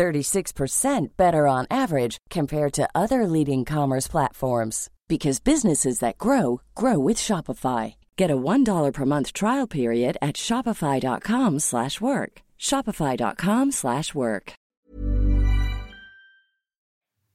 [0.00, 7.08] 36% better on average compared to other leading commerce platforms because businesses that grow grow
[7.08, 7.94] with Shopify.
[8.16, 12.42] Get a $1 per month trial period at shopify.com/work.
[12.58, 14.52] shopify.com/work.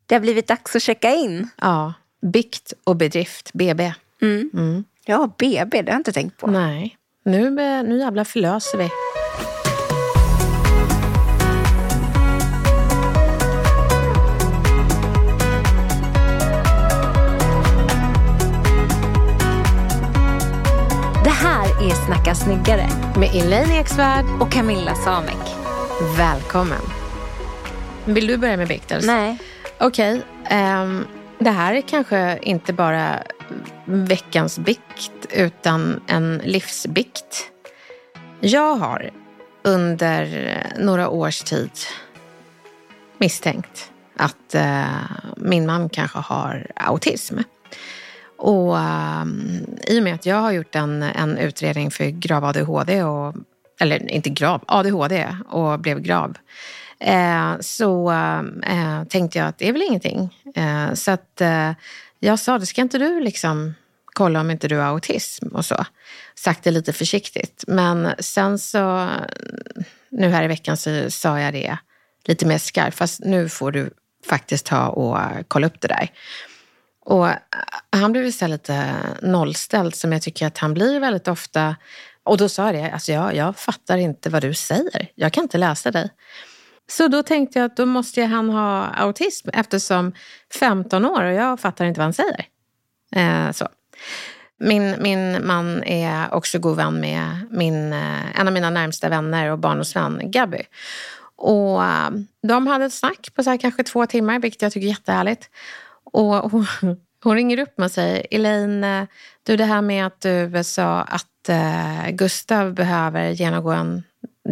[0.07, 1.47] Det har blivit dags att checka in.
[1.61, 3.93] Ja, bikt och bedrift, BB.
[4.21, 4.83] Mm.
[5.05, 6.47] Ja, BB, det har jag inte tänkt på.
[6.47, 7.49] Nej, nu,
[7.83, 8.89] nu jävlar förlöser vi.
[22.05, 24.25] Snacka snyggare Med Elaine Eksvärd.
[24.41, 25.55] och Camilla Samek.
[26.17, 26.81] Välkommen.
[28.05, 28.91] Vill du börja med bikt?
[28.91, 29.07] eller?
[29.07, 29.37] Nej.
[29.79, 30.21] Okej.
[30.45, 31.07] ehm,
[31.39, 33.23] det här är kanske inte bara
[33.85, 37.51] veckans bikt utan en livsbikt.
[38.39, 39.09] Jag har
[39.63, 41.71] under några års tid
[43.17, 44.85] misstänkt att eh,
[45.37, 47.37] min man kanske har autism.
[48.37, 53.03] Och um, i och med att jag har gjort en, en utredning för grav ADHD,
[53.03, 53.35] och,
[53.79, 56.37] eller inte grav, ADHD och blev grav.
[56.99, 58.11] Eh, så
[58.63, 60.37] eh, tänkte jag att det är väl ingenting.
[60.55, 61.71] Eh, så att eh,
[62.19, 63.73] jag sa, det ska inte du liksom
[64.05, 65.85] kolla om inte du har autism och så.
[66.35, 67.63] Sagt det lite försiktigt.
[67.67, 69.09] Men sen så,
[70.09, 71.77] nu här i veckan så sa jag det
[72.25, 72.97] lite mer skarpt.
[72.97, 73.89] Fast nu får du
[74.29, 76.09] faktiskt ta och kolla upp det där.
[77.05, 77.35] Och eh,
[77.91, 81.75] han blev istället lite nollställd som jag tycker att han blir väldigt ofta.
[82.23, 85.11] Och då sa jag det, alltså jag, jag fattar inte vad du säger.
[85.15, 86.09] Jag kan inte läsa dig.
[86.87, 90.13] Så då tänkte jag att då måste ju han ha autism eftersom
[90.59, 92.45] 15 år och jag fattar inte vad han säger.
[93.15, 93.67] Eh, så.
[94.59, 99.51] Min, min man är också god vän med min, eh, en av mina närmsta vänner
[99.51, 100.61] och barndomsvän Gabby.
[101.35, 102.09] Och eh,
[102.47, 105.49] de hade ett snack på så här kanske två timmar, vilket jag tycker är jättehärligt.
[106.15, 106.65] Och hon,
[107.23, 109.07] hon ringer upp mig och säger, Elaine,
[109.43, 114.03] du det här med att du sa att eh, Gustav behöver genomgå en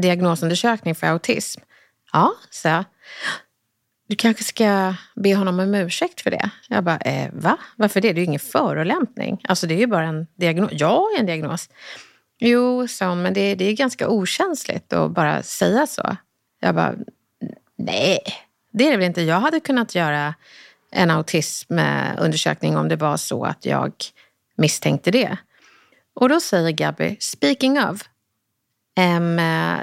[0.01, 1.61] diagnosundersökning för autism.
[2.13, 2.85] Ja, sa jag.
[4.07, 6.49] Du kanske ska be honom om ursäkt för det?
[6.69, 7.57] Jag bara, eh, va?
[7.75, 8.13] Varför det?
[8.13, 9.41] Det är ju ingen förolämpning.
[9.43, 10.71] Alltså det är ju bara en diagnos.
[10.71, 11.69] Jag är en diagnos.
[12.39, 16.17] Jo, sa hon, men det, det är ganska okänsligt att bara säga så.
[16.59, 16.95] Jag bara,
[17.77, 18.19] nej,
[18.71, 19.21] det är det väl inte.
[19.21, 20.33] Jag hade kunnat göra
[20.93, 23.93] en autismundersökning om det var så att jag
[24.55, 25.37] misstänkte det.
[26.15, 28.01] Och då säger Gabby, speaking of,
[28.97, 29.19] eh,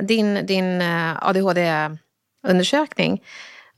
[0.02, 3.22] din, din eh, ADHD-undersökning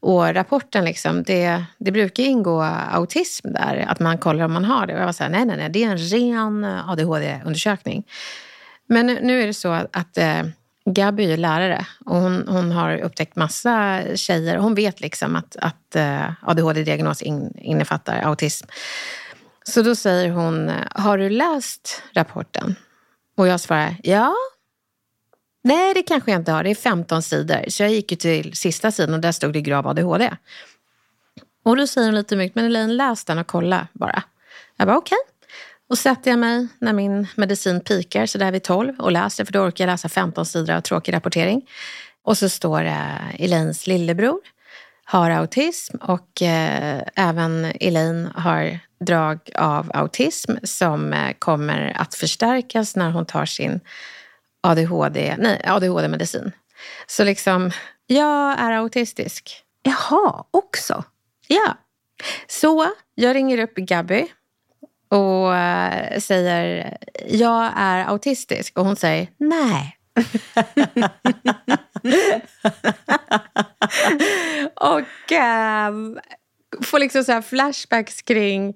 [0.01, 2.63] och rapporten, liksom, det, det brukar ingå
[2.93, 4.95] autism där, att man kollar om man har det.
[4.95, 8.05] Och jag var så här, nej, nej, nej, det är en ren ADHD-undersökning.
[8.87, 10.19] Men nu- är det så att, att
[10.85, 14.57] Gabby är lärare och hon, hon har upptäckt massa tjejer.
[14.57, 18.67] Hon vet liksom att, att eh, ADHD-diagnos in, innefattar autism.
[19.65, 22.75] Så då säger hon, har du läst rapporten?
[23.37, 24.35] Och jag svarar, ja.
[25.65, 26.65] Nej, det kanske jag inte har.
[26.65, 27.65] Det är 15 sidor.
[27.69, 30.37] Så jag gick ju till sista sidan och där stod det grav ADHD.
[31.65, 34.23] Och då säger hon lite mycket, men Elaine läs den och kolla bara.
[34.77, 35.19] Jag bara okej.
[35.93, 39.53] Och sätter jag mig när min medicin pikar så där vid 12 och läser, för
[39.53, 41.69] då orkar jag läsa 15 sidor av tråkig rapportering.
[42.23, 44.41] Och så står det Elaines lillebror
[45.05, 52.97] har autism och eh, även Elaine har drag av autism som eh, kommer att förstärkas
[52.97, 53.81] när hon tar sin
[54.61, 56.53] ADHD, nej, ADHD-medicin.
[57.07, 57.71] Så liksom,
[58.07, 59.65] jag är autistisk.
[59.83, 61.05] Jaha, också?
[61.47, 61.77] Ja.
[62.49, 64.29] Så jag ringer upp Gabby
[65.13, 66.97] och eh, säger
[67.29, 69.97] jag är autistisk och hon säger nej.
[74.75, 75.93] och eh,
[76.83, 78.75] får liksom så här flashbacks kring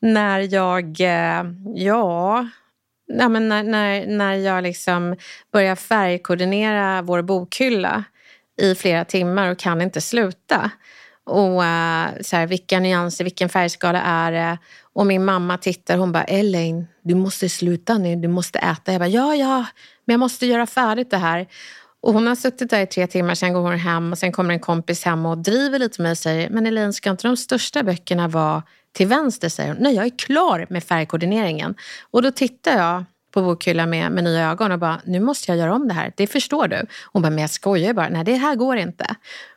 [0.00, 1.44] när jag, eh,
[1.74, 2.48] ja,
[3.06, 5.16] ja men när, när, när jag liksom
[5.52, 8.04] börjar färgkoordinera vår bokhylla
[8.60, 10.70] i flera timmar och kan inte sluta.
[11.24, 14.58] Och eh, så här, vilka nyanser, vilken färgskala är det?
[14.98, 18.92] Och min mamma tittar hon bara, Elaine, du måste sluta nu, du måste äta.
[18.92, 19.66] Jag bara, ja, ja,
[20.04, 21.46] men jag måste göra färdigt det här.
[22.00, 24.54] Och hon har suttit där i tre timmar, sen går hon hem och sen kommer
[24.54, 27.36] en kompis hem och driver lite med mig och säger, men Elaine, ska inte de
[27.36, 28.62] största böckerna vara
[28.92, 29.48] till vänster?
[29.48, 29.82] säger hon.
[29.82, 31.74] Nej, jag är klar med färgkoordineringen.
[32.10, 33.04] Och då tittar jag
[33.34, 36.12] på bokhyllan med, med nya ögon och bara, nu måste jag göra om det här.
[36.16, 36.86] Det förstår du.
[37.12, 38.08] Hon bara, men jag skojar bara.
[38.08, 39.14] Nej, det här går inte.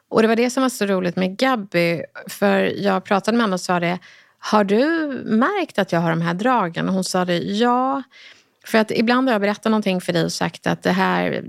[0.09, 2.01] Och det var det som var så roligt med Gabby.
[2.29, 3.99] För jag pratade med henne och sa det,
[4.43, 4.77] har du
[5.25, 6.87] märkt att jag har de här dragen?
[6.87, 8.03] Och hon sa det, ja.
[8.65, 11.43] För att ibland har jag berättat någonting för dig och sagt att det här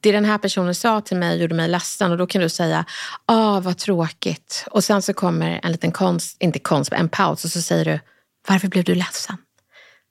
[0.00, 2.84] det den här personen sa till mig gjorde mig ledsen och då kan du säga,
[3.26, 4.64] ah vad tråkigt.
[4.70, 8.00] Och sen så kommer en liten konst, inte konst, en paus och så säger du,
[8.48, 9.36] varför blev du ledsen?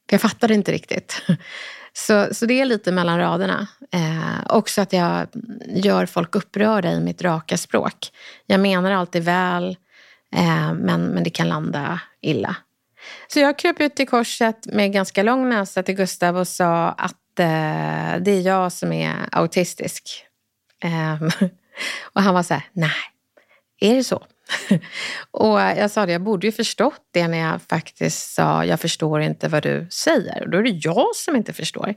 [0.10, 1.22] För jag fattade inte riktigt.
[1.98, 3.68] Så, så det är lite mellan raderna.
[3.92, 5.28] Eh, också att jag
[5.68, 8.12] gör folk upprörda i mitt raka språk.
[8.46, 9.78] Jag menar alltid väl,
[10.36, 12.56] eh, men, men det kan landa illa.
[13.28, 17.40] Så jag kröp ut i korset med ganska lång näsa till Gustav och sa att
[17.40, 20.26] eh, det är jag som är autistisk.
[20.84, 21.30] Ehm,
[22.14, 22.92] och han var så här, nej,
[23.80, 24.24] är det så?
[25.32, 29.22] och jag sa det, jag borde ju förstått det när jag faktiskt sa, jag förstår
[29.22, 30.44] inte vad du säger.
[30.44, 31.96] Och då är det jag som inte förstår.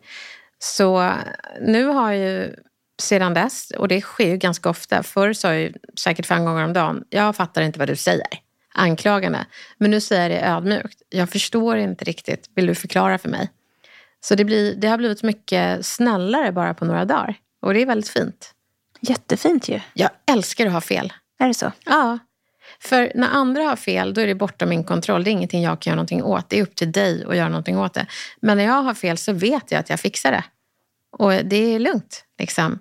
[0.59, 1.13] Så
[1.61, 2.55] nu har ju
[2.99, 6.73] sedan dess, och det sker ju ganska ofta, förr sa jag säkert fem gånger om
[6.73, 8.27] dagen, jag fattar inte vad du säger.
[8.75, 9.47] Anklagande.
[9.79, 13.51] Men nu säger jag det ödmjukt, jag förstår inte riktigt, vill du förklara för mig?
[14.21, 17.35] Så det, blir, det har blivit mycket snällare bara på några dagar.
[17.63, 18.55] Och det är väldigt fint.
[19.01, 19.81] Jättefint ju.
[19.95, 21.13] Jag älskar att ha fel.
[21.39, 21.73] Är det så?
[21.85, 22.19] Ja.
[22.81, 25.25] För när andra har fel, då är det bortom min kontroll.
[25.25, 26.49] Det är ingenting jag kan göra någonting åt.
[26.49, 28.07] Det är upp till dig att göra någonting åt det.
[28.41, 30.45] Men när jag har fel så vet jag att jag fixar det.
[31.11, 32.25] Och det är lugnt.
[32.39, 32.79] Liksom.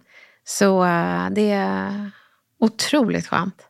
[0.48, 2.12] Så eh, det är
[2.60, 3.64] otroligt skönt.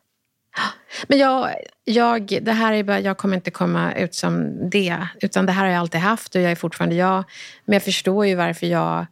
[1.06, 1.54] Men jag,
[1.84, 5.06] jag, det här är bara, jag kommer inte komma ut som det.
[5.20, 7.24] Utan det här har jag alltid haft och jag är fortfarande jag.
[7.64, 9.06] Men jag förstår ju varför jag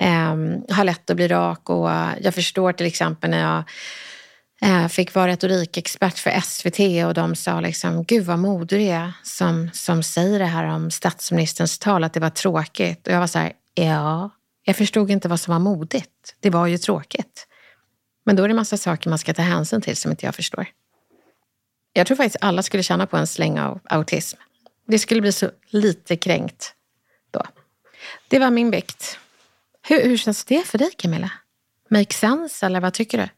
[0.00, 0.36] eh,
[0.70, 1.70] har lätt att bli rak.
[1.70, 3.64] Och jag förstår till exempel när jag
[4.70, 9.12] eh, fick vara retorikexpert för SVT och de sa liksom, gud vad modig du är
[9.22, 13.06] som, som säger det här om statsministerns tal, att det var tråkigt.
[13.06, 14.30] Och jag var så här, ja,
[14.68, 16.36] jag förstod inte vad som var modigt.
[16.40, 17.46] Det var ju tråkigt.
[18.24, 20.66] Men då är det massa saker man ska ta hänsyn till som inte jag förstår.
[21.92, 24.38] Jag tror faktiskt alla skulle känna på en släng av autism.
[24.86, 26.74] Det skulle bli så lite kränkt
[27.30, 27.42] då.
[28.28, 29.18] Det var min vikt.
[29.82, 31.30] Hur, hur känns det för dig Camilla?
[31.90, 33.28] Make sense eller vad tycker du?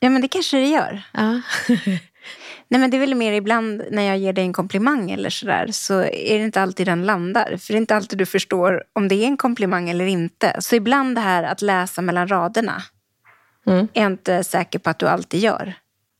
[0.00, 1.02] Ja men det kanske det gör.
[1.12, 1.40] Ja.
[2.68, 5.68] Nej men det är väl mer ibland när jag ger dig en komplimang eller sådär
[5.72, 7.56] så är det inte alltid den landar.
[7.56, 10.56] För det är inte alltid du förstår om det är en komplimang eller inte.
[10.58, 12.82] Så ibland det här att läsa mellan raderna
[13.66, 13.88] mm.
[13.92, 15.74] är jag inte säker på att du alltid gör.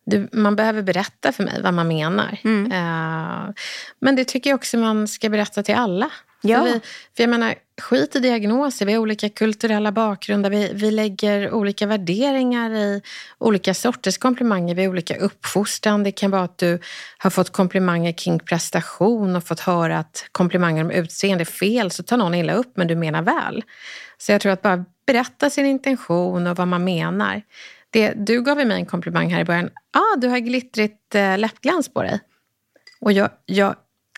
[0.06, 2.38] Du, man behöver berätta för mig vad man menar.
[2.44, 2.64] Mm.
[2.72, 3.54] Uh,
[4.00, 6.10] men det tycker jag också man ska berätta till alla.
[6.48, 6.58] Ja.
[6.58, 6.80] För, vi,
[7.16, 8.86] för jag menar, skit i diagnoser.
[8.86, 10.50] Vi har olika kulturella bakgrunder.
[10.50, 13.02] Vi, vi lägger olika värderingar i
[13.38, 14.74] olika sorters komplimanger.
[14.74, 16.02] Vi har olika uppfostran.
[16.02, 16.78] Det kan vara att du
[17.18, 21.90] har fått komplimanger kring prestation och fått höra att komplimanger om utseende är fel.
[21.90, 23.64] Så tar någon illa upp, men du menar väl.
[24.18, 27.42] Så jag tror att bara berätta sin intention och vad man menar.
[27.90, 29.70] Det, du gav mig en komplimang här i början.
[29.92, 32.20] ah, du har glittrigt äh, läppglans på dig.
[33.00, 33.74] Och jag, jag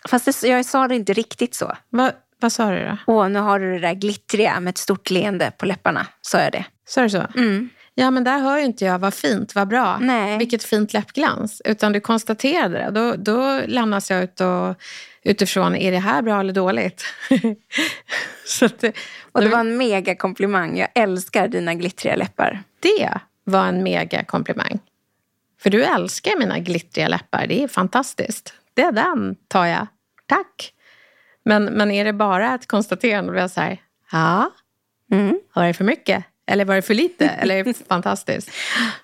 [0.08, 1.76] Fast det, jag sa det inte riktigt så.
[1.90, 2.96] Va, vad sa du då?
[3.06, 6.06] Åh, nu har du det där glittriga med ett stort leende på läpparna.
[6.20, 6.64] Sa jag det.
[6.88, 7.26] Sa du så?
[7.36, 7.68] Mm.
[7.94, 9.98] Ja, men där hör ju inte jag vad fint, vad bra.
[9.98, 10.38] Nej.
[10.38, 11.62] Vilket fint läppglans.
[11.64, 12.90] Utan du konstaterade det.
[12.90, 14.76] Då, då lämnas jag ut och,
[15.22, 17.04] utifrån, är det här bra eller dåligt?
[18.46, 18.96] så det,
[19.32, 20.78] och det var en mega komplimang.
[20.78, 22.62] Jag älskar dina glittriga läppar.
[22.80, 24.78] Det var en mega komplimang.
[25.62, 27.46] För du älskar mina glittriga läppar.
[27.46, 28.54] Det är fantastiskt.
[28.78, 29.86] Det är den tar jag.
[30.26, 30.72] Tack.
[31.44, 33.32] Men, men är det bara ett konstaterande?
[33.32, 33.80] Är jag så här,
[34.12, 34.50] ja.
[35.12, 35.40] Mm.
[35.54, 36.24] Var det för mycket?
[36.46, 37.28] Eller var det för lite?
[37.28, 38.50] Eller är det fantastiskt?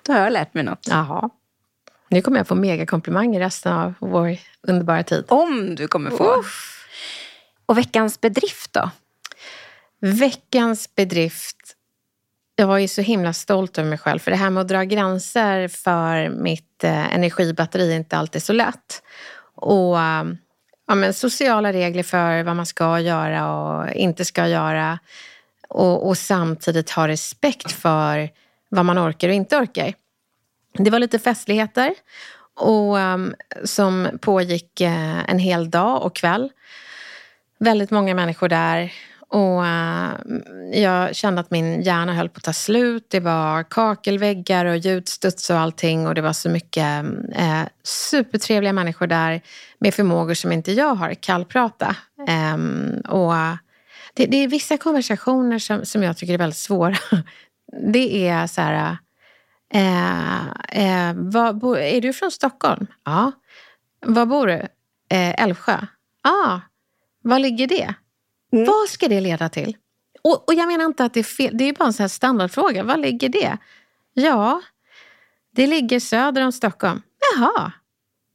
[0.01, 0.87] Då har jag lärt mig något.
[0.89, 1.29] Jaha.
[2.09, 5.25] Nu kommer jag få megakomplimanger resten av vår underbara tid.
[5.27, 6.39] Om du kommer få.
[6.39, 6.87] Uff.
[7.65, 8.89] Och veckans bedrift då?
[10.01, 11.75] Veckans bedrift.
[12.55, 14.19] Jag var ju så himla stolt över mig själv.
[14.19, 18.53] För det här med att dra gränser för mitt eh, energibatteri är inte alltid så
[18.53, 19.01] lätt.
[19.65, 20.37] Och um,
[20.87, 24.99] ja, men sociala regler för vad man ska göra och inte ska göra.
[25.67, 28.29] Och, och samtidigt ha respekt för
[28.69, 29.93] vad man orkar och inte orkar.
[30.73, 31.93] Det var lite festligheter
[32.55, 36.51] och, um, som pågick uh, en hel dag och kväll.
[37.59, 38.93] Väldigt många människor där.
[39.35, 40.13] Och eh,
[40.73, 43.05] jag kände att min hjärna höll på att ta slut.
[43.09, 46.07] Det var kakelväggar och ljudstuds och allting.
[46.07, 47.05] Och det var så mycket
[47.39, 49.41] uh, supertrevliga människor där
[49.79, 51.95] med förmågor som inte jag har, kallprata.
[52.53, 53.33] Um, och
[54.13, 56.97] det, det, är vissa konversationer som, som jag tycker är väldigt svåra.
[57.93, 58.97] det är så här...
[59.73, 60.39] Eh,
[60.69, 62.87] eh, var, bo, är du från Stockholm?
[63.03, 63.31] Ja.
[64.05, 64.59] Var bor du?
[65.15, 65.77] Eh, Älvsjö?
[66.23, 66.29] Ja.
[66.29, 66.61] Ah,
[67.21, 67.95] var ligger det?
[68.53, 68.65] Mm.
[68.65, 69.77] Vad ska det leda till?
[70.21, 71.57] Och, och, jag menar inte att det är fel.
[71.57, 72.83] Det är bara en sån standardfråga.
[72.83, 73.57] Var ligger det?
[74.13, 74.61] Ja,
[75.55, 77.01] det ligger söder om Stockholm.
[77.33, 77.71] Jaha.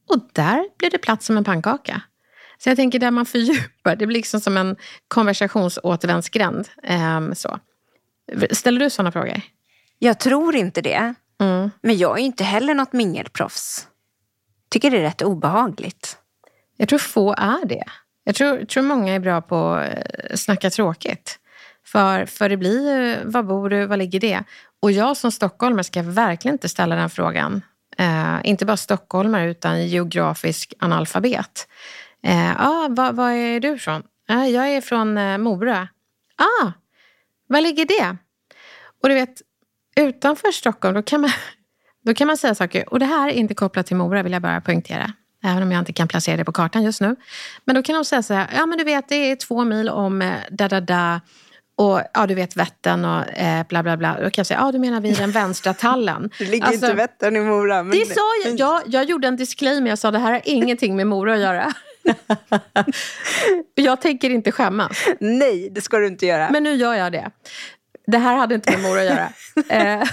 [0.09, 2.01] Och där blir det plats som en pannkaka.
[2.57, 4.75] Så jag tänker där man fördjupar, det blir liksom som en
[5.07, 6.69] konversationsåtervändsgränd.
[7.17, 7.59] Um, så.
[8.51, 9.41] Ställer du sådana frågor?
[9.99, 11.13] Jag tror inte det.
[11.39, 11.71] Mm.
[11.81, 13.87] Men jag är inte heller något mingelproffs.
[14.69, 16.17] Tycker det är rätt obehagligt.
[16.77, 17.85] Jag tror få är det.
[18.23, 19.89] Jag tror, tror många är bra på att
[20.29, 21.39] eh, snacka tråkigt.
[21.85, 24.43] För, för det blir ju, var bor du, var ligger det?
[24.81, 27.61] Och jag som stockholmare ska verkligen inte ställa den frågan.
[27.97, 31.67] Eh, inte bara stockholmare utan geografisk analfabet.
[32.23, 34.03] Eh, ah, var, var är du ifrån?
[34.29, 35.87] Eh, jag är från eh, Mora.
[36.37, 36.71] Ah,
[37.47, 38.17] var ligger det?
[39.03, 39.41] Och du vet,
[39.95, 41.29] utanför Stockholm då kan, man,
[42.05, 42.93] då kan man säga saker.
[42.93, 45.13] Och det här är inte kopplat till Mora vill jag bara poängtera.
[45.43, 47.15] Även om jag inte kan placera det på kartan just nu.
[47.65, 49.89] Men då kan de säga så här, ja men du vet det är två mil
[49.89, 51.21] om eh, da da da
[51.75, 54.13] och ja, du vet Vättern och eh, bla bla bla.
[54.13, 56.29] Då kan jag säga, ja du menar vid den vänstra tallen.
[56.39, 57.83] det ligger alltså, inte Vättern i Mora.
[57.83, 57.99] Men...
[57.99, 58.81] Det sa jag, jag.
[58.85, 61.73] Jag gjorde en disclaimer, jag sa det här har ingenting med Mora att göra.
[63.75, 65.05] jag tänker inte skämmas.
[65.19, 66.49] Nej, det ska du inte göra.
[66.51, 67.31] Men nu gör jag det.
[68.07, 69.29] Det här hade inte med Mora att göra.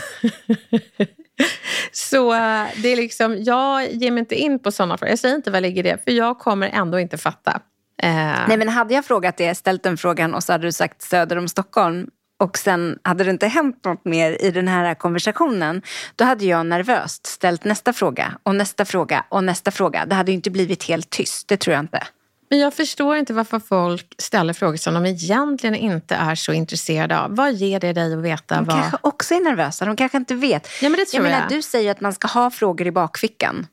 [1.93, 5.11] Så eh, det är liksom, jag ger mig inte in på sådana frågor.
[5.11, 7.61] Jag säger inte vad ligger det, för jag kommer ändå inte fatta.
[8.03, 8.49] Eh.
[8.49, 11.39] Nej, men hade jag frågat det, ställt den frågan och så hade du sagt söder
[11.39, 12.07] om Stockholm
[12.41, 15.83] och sen hade det inte hänt något mer i den här konversationen,
[16.17, 20.07] då hade jag nervöst ställt nästa fråga och nästa fråga och nästa fråga.
[20.07, 22.03] Det hade ju inte blivit helt tyst, det tror jag inte.
[22.51, 27.21] Men jag förstår inte varför folk ställer frågor som de egentligen inte är så intresserade
[27.21, 27.37] av.
[27.37, 28.55] Vad ger det dig att veta?
[28.55, 28.77] De vad...
[28.77, 29.85] kanske också är nervösa.
[29.85, 30.69] De kanske inte vet.
[30.83, 31.33] Ja, men det tror jag.
[31.33, 33.67] Menar, du säger att man ska ha frågor i bakfickan.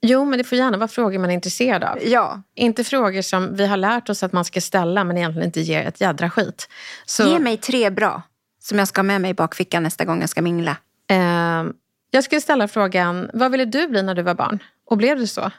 [0.00, 1.98] Jo, men det får gärna vara frågor man är intresserad av.
[2.02, 2.42] Ja.
[2.54, 5.86] Inte frågor som vi har lärt oss att man ska ställa men egentligen inte ger
[5.86, 6.68] ett jädra skit.
[7.06, 7.28] Så...
[7.28, 8.22] Ge mig tre bra
[8.62, 10.76] som jag ska ha med mig i bakfickan nästa gång jag ska mingla.
[11.10, 11.64] Eh,
[12.10, 14.58] jag skulle ställa frågan, vad ville du bli när du var barn?
[14.86, 15.50] Och blev det så?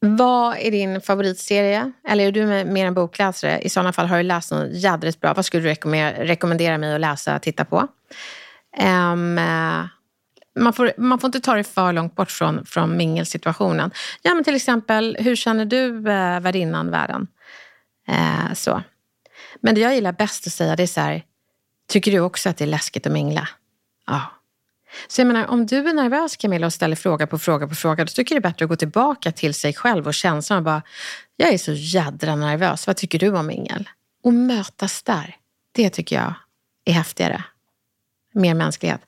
[0.00, 1.92] Vad är din favoritserie?
[2.08, 3.60] Eller är du mer en bokläsare?
[3.60, 5.34] I sådana fall har du läst något jädrigt bra.
[5.34, 5.74] Vad skulle du
[6.24, 7.88] rekommendera mig att läsa och titta på?
[8.82, 9.34] Um,
[10.58, 13.90] man får, man får inte ta det för långt bort från, från mingelsituationen.
[14.22, 17.26] Ja, men till exempel, hur känner du uh, värdinnan världen?
[18.08, 18.82] Uh, så.
[19.60, 21.22] Men det jag gillar bäst att säga det är så här,
[21.88, 23.48] tycker du också att det är läskigt att mingla?
[24.06, 24.22] Ja.
[25.08, 28.04] Så jag menar, om du är nervös Camilla och ställer fråga på fråga på fråga,
[28.04, 30.64] då tycker jag det är bättre att gå tillbaka till sig själv och känslan och
[30.64, 30.82] bara,
[31.36, 33.88] jag är så jädra nervös, vad tycker du om mingel?
[34.22, 35.36] Och mötas där,
[35.72, 36.34] det tycker jag
[36.84, 37.44] är häftigare.
[38.34, 39.00] Mer mänsklighet.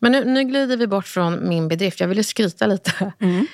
[0.00, 2.00] Men nu, nu glider vi bort från min bedrift.
[2.00, 3.12] Jag ville skryta lite.
[3.20, 3.46] Mm.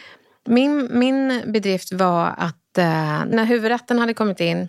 [0.45, 4.69] Min, min bedrift var att eh, när huvudrätten hade kommit in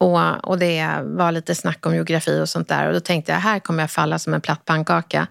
[0.00, 2.86] och, och det var lite snack om geografi och sånt där.
[2.86, 5.26] Och då tänkte jag, här kommer jag falla som en platt pannkaka.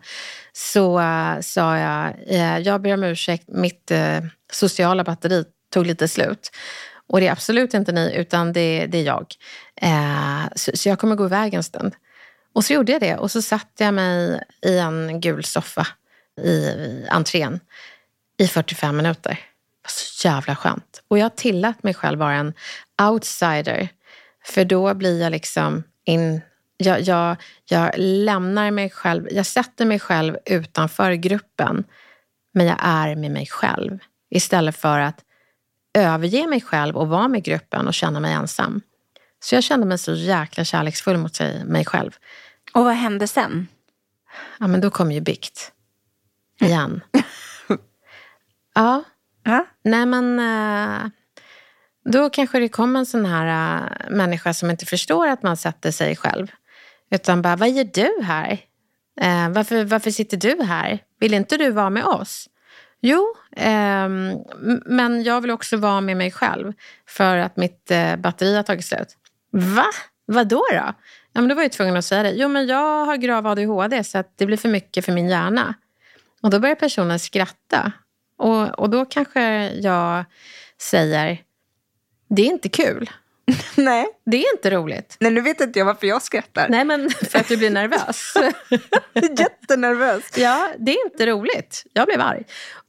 [0.53, 6.07] Så uh, sa jag, uh, jag ber om ursäkt, mitt uh, sociala batteri tog lite
[6.07, 6.51] slut.
[7.07, 9.35] Och det är absolut inte ni, utan det, det är jag.
[10.55, 11.95] Så, så, jag kommer gå iväg en stund.
[12.53, 15.87] Och så gjorde jag det och så satte jag mig i en gul soffa
[16.41, 17.59] i, i entrén
[18.37, 19.31] i 45 minuter.
[19.31, 21.03] Det var så jävla skönt.
[21.07, 22.53] Och jag tillät mig själv vara en
[23.01, 23.89] outsider.
[24.45, 26.41] För då blir jag liksom in...
[26.77, 31.83] Jag, jag, jag lämnar mig själv, jag sätter mig själv utanför gruppen.
[32.53, 33.99] Men jag är med mig själv.
[34.29, 35.23] Istället för att
[35.93, 38.81] överge mig själv och vara med gruppen och känna mig ensam.
[39.39, 42.11] Så jag kände mig så jäkla kärleksfull mot mig själv.
[42.73, 43.67] Och vad hände sen?
[44.59, 45.71] Ja, men då kom ju bikt.
[46.61, 47.01] Igen.
[48.73, 49.03] ja.
[49.43, 49.65] ja.
[49.83, 51.09] Nej, men eh,
[52.11, 55.91] då kanske det kom en sån här äh, människa som inte förstår att man sätter
[55.91, 56.47] sig själv.
[57.11, 58.51] Utan bara, vad gör du här?
[59.21, 60.99] Uh, varför, varför sitter du här?
[61.19, 62.49] Vill inte du vara med oss?
[63.01, 64.09] Jo, eh,
[64.85, 66.73] men jag vill också vara med mig själv
[67.07, 69.17] för att mitt eh, batteri har tagit slut.
[69.51, 69.85] Va?
[70.25, 70.63] Vad då?
[70.71, 70.93] då?
[71.33, 72.31] Ja, men då var jag tvungen att säga det.
[72.31, 75.73] Jo, men jag har grav ADHD så att det blir för mycket för min hjärna.
[76.41, 77.91] Och då börjar personen skratta.
[78.37, 80.25] Och, och då kanske jag
[80.81, 81.41] säger,
[82.29, 83.09] det är inte kul.
[83.75, 84.07] Nej.
[84.25, 85.17] Det är inte roligt.
[85.19, 86.69] Nej, nu vet inte jag varför jag skrattar.
[86.69, 88.33] Nej, men för att du blir nervös.
[89.39, 90.37] Jättenervös.
[90.37, 91.83] Ja, det är inte roligt.
[91.93, 92.43] Jag blev arg.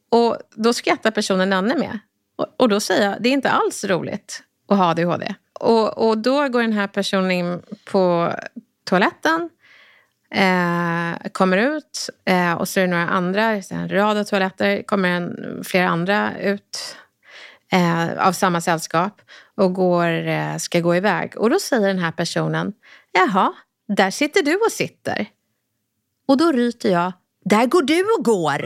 [0.08, 2.00] Och då skrattar personen ännu mer.
[2.36, 5.34] Och, och då säger jag, det är inte alls roligt att ha ADHD.
[5.52, 8.32] Och, och då går den här personen in på
[8.84, 9.50] toaletten,
[10.34, 15.08] Eh, kommer ut eh, och så är det några andra, en rad av toaletter, kommer
[15.08, 16.96] en, flera andra ut
[17.72, 19.20] eh, av samma sällskap
[19.56, 21.36] och går, eh, ska gå iväg.
[21.36, 22.72] Och då säger den här personen,
[23.12, 23.52] jaha,
[23.88, 25.26] där sitter du och sitter.
[26.28, 27.12] Och då ryter jag,
[27.44, 28.64] där går du och går.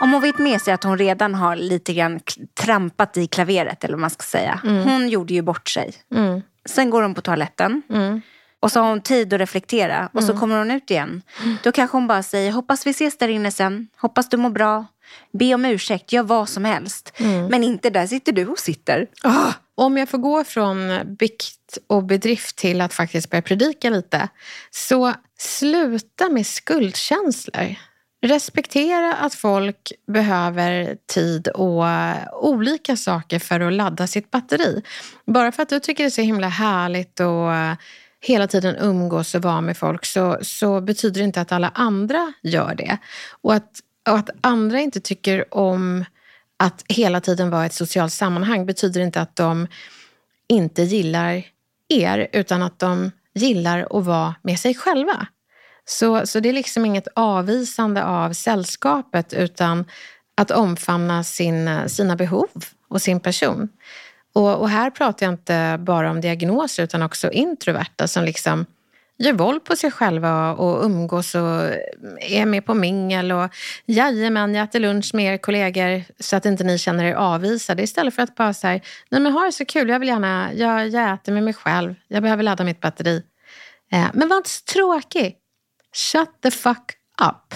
[0.00, 2.20] Om hon vet med sig att hon redan har lite grann
[2.54, 4.60] trampat i klaveret, eller vad man ska säga.
[4.64, 4.82] Mm.
[4.82, 5.94] Hon gjorde ju bort sig.
[6.14, 6.42] Mm.
[6.68, 7.82] Sen går hon på toaletten.
[7.90, 8.20] Mm.
[8.60, 10.40] Och så har hon tid att reflektera och så mm.
[10.40, 11.22] kommer hon ut igen.
[11.62, 13.88] Då kanske hon bara säger, hoppas vi ses där inne sen.
[13.96, 14.86] Hoppas du mår bra.
[15.32, 17.12] Be om ursäkt, gör vad som helst.
[17.16, 17.46] Mm.
[17.46, 19.06] Men inte där sitter du och sitter.
[19.24, 24.28] Oh, om jag får gå från bikt och bedrift till att faktiskt börja predika lite.
[24.70, 27.74] Så sluta med skuldkänslor.
[28.22, 31.84] Respektera att folk behöver tid och
[32.32, 34.82] olika saker för att ladda sitt batteri.
[35.26, 37.52] Bara för att du tycker det är så himla härligt och
[38.20, 42.32] hela tiden umgås och vara med folk så, så betyder det inte att alla andra
[42.42, 42.98] gör det.
[43.42, 46.04] Och att, och att andra inte tycker om
[46.56, 49.66] att hela tiden vara i ett socialt sammanhang betyder inte att de
[50.48, 51.42] inte gillar
[51.88, 55.26] er utan att de gillar att vara med sig själva.
[55.84, 59.84] Så, så det är liksom inget avvisande av sällskapet utan
[60.36, 62.48] att omfamna sin, sina behov
[62.88, 63.68] och sin person.
[64.32, 68.66] Och, och, här pratar jag inte bara om diagnoser utan också introverta som liksom
[69.18, 71.78] gör våld på sig själva och umgås och eh,
[72.20, 73.50] är med på mingel och
[73.86, 78.14] jajamän, jag äter lunch med er kollegor så att inte ni känner er avvisade istället
[78.14, 78.80] för att bara säga
[79.10, 81.94] nej men ha det så kul, jag vill gärna, jag, jag äter med mig själv,
[82.08, 83.22] jag behöver ladda mitt batteri.
[83.92, 85.36] Eh, men var inte så tråkig.
[85.94, 86.92] Shut the fuck
[87.22, 87.54] up.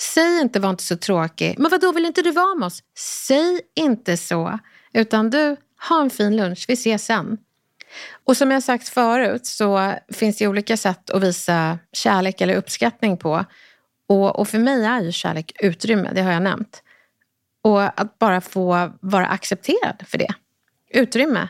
[0.00, 1.54] Säg inte var inte så tråkig.
[1.58, 2.82] Men vad då vill inte du vara med oss?
[2.98, 4.58] Säg inte så.
[4.92, 5.56] Utan du,
[5.88, 7.38] ha en fin lunch, vi ses sen.
[8.24, 13.16] Och som jag sagt förut så finns det olika sätt att visa kärlek eller uppskattning
[13.16, 13.44] på.
[14.08, 16.82] Och, och för mig är ju kärlek utrymme, det har jag nämnt.
[17.62, 20.34] Och att bara få vara accepterad för det.
[20.90, 21.48] Utrymme.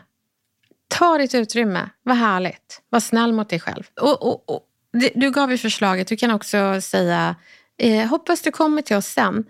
[0.89, 2.83] Ta ditt utrymme, vad härligt.
[2.89, 3.85] Var snäll mot dig själv.
[4.00, 4.67] Och, och, och
[5.15, 7.37] du gav ju förslaget, du kan också säga
[7.79, 9.45] eh, hoppas du kommer till oss sen.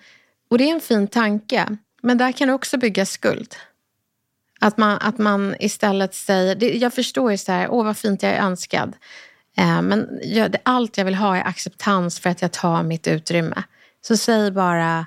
[0.51, 3.55] Och det är en fin tanke, men där kan du också bygga skuld.
[4.61, 8.23] Att man, att man istället säger, det, jag förstår ju så här, åh vad fint
[8.23, 8.97] jag är önskad.
[9.57, 13.07] Eh, men jag, det, allt jag vill ha är acceptans för att jag tar mitt
[13.07, 13.63] utrymme.
[14.01, 15.07] Så säg bara,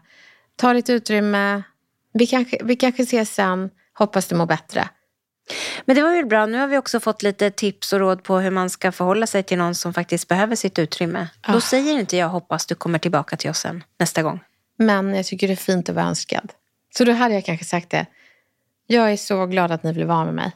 [0.56, 1.64] ta ditt utrymme,
[2.14, 4.90] vi kanske, vi kanske ses sen, hoppas du mår bättre.
[5.86, 8.40] Men det var ju bra, nu har vi också fått lite tips och råd på
[8.40, 11.28] hur man ska förhålla sig till någon som faktiskt behöver sitt utrymme.
[11.48, 11.62] Då ah.
[11.62, 14.40] säger inte jag hoppas du kommer tillbaka till oss sen nästa gång.
[14.78, 16.52] Men jag tycker det är fint att vara önskad.
[16.98, 18.06] Så då hade jag kanske sagt det.
[18.94, 20.52] Jag är så glad att ni vill vara med mig.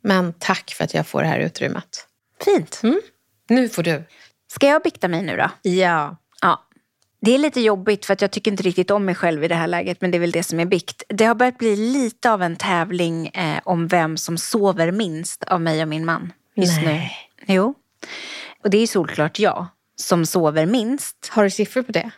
[0.00, 2.06] Men tack för att jag får det här utrymmet.
[2.44, 2.80] Fint.
[2.82, 3.00] Mm.
[3.48, 4.04] Nu får du.
[4.52, 5.70] Ska jag bikta mig nu då?
[5.70, 6.16] Ja.
[6.40, 6.62] Ja.
[7.20, 9.54] Det är lite jobbigt för att jag tycker inte riktigt om mig själv i det
[9.54, 11.02] här läget men det är väl det som är bikt.
[11.08, 15.60] Det har börjat bli lite av en tävling eh, om vem som sover minst av
[15.60, 17.12] mig och min man just Nej.
[17.46, 17.54] nu.
[17.54, 17.74] Jo.
[18.62, 21.28] Och det är solklart jag som sover minst.
[21.30, 22.10] Har du siffror på det?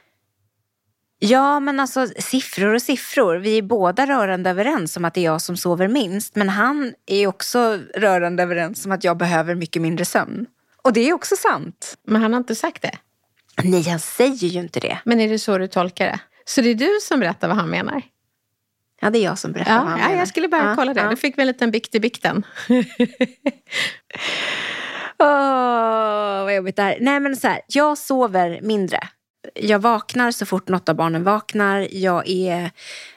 [1.18, 3.36] Ja, men alltså siffror och siffror.
[3.36, 6.36] Vi är båda rörande överens om att det är jag som sover minst.
[6.36, 10.46] Men han är också rörande överens om att jag behöver mycket mindre sömn.
[10.82, 11.98] Och det är också sant.
[12.06, 12.98] Men han har inte sagt det?
[13.62, 14.98] Nej, han säger ju inte det.
[15.04, 16.20] Men är det så du tolkar det?
[16.44, 18.02] Så det är du som berättar vad han menar?
[19.00, 20.18] Ja, det är jag som berättar ja, vad han ja, menar.
[20.18, 21.00] Jag skulle bara ja, kolla det.
[21.00, 21.10] Ja.
[21.10, 22.46] Du fick väl en liten bikt i bikten.
[25.18, 26.98] Åh, oh, vad jobbigt det här.
[27.00, 29.00] Nej, men så här, jag sover mindre
[29.54, 31.88] jag vaknar så fort något av barnen vaknar.
[31.90, 32.70] Jag, är,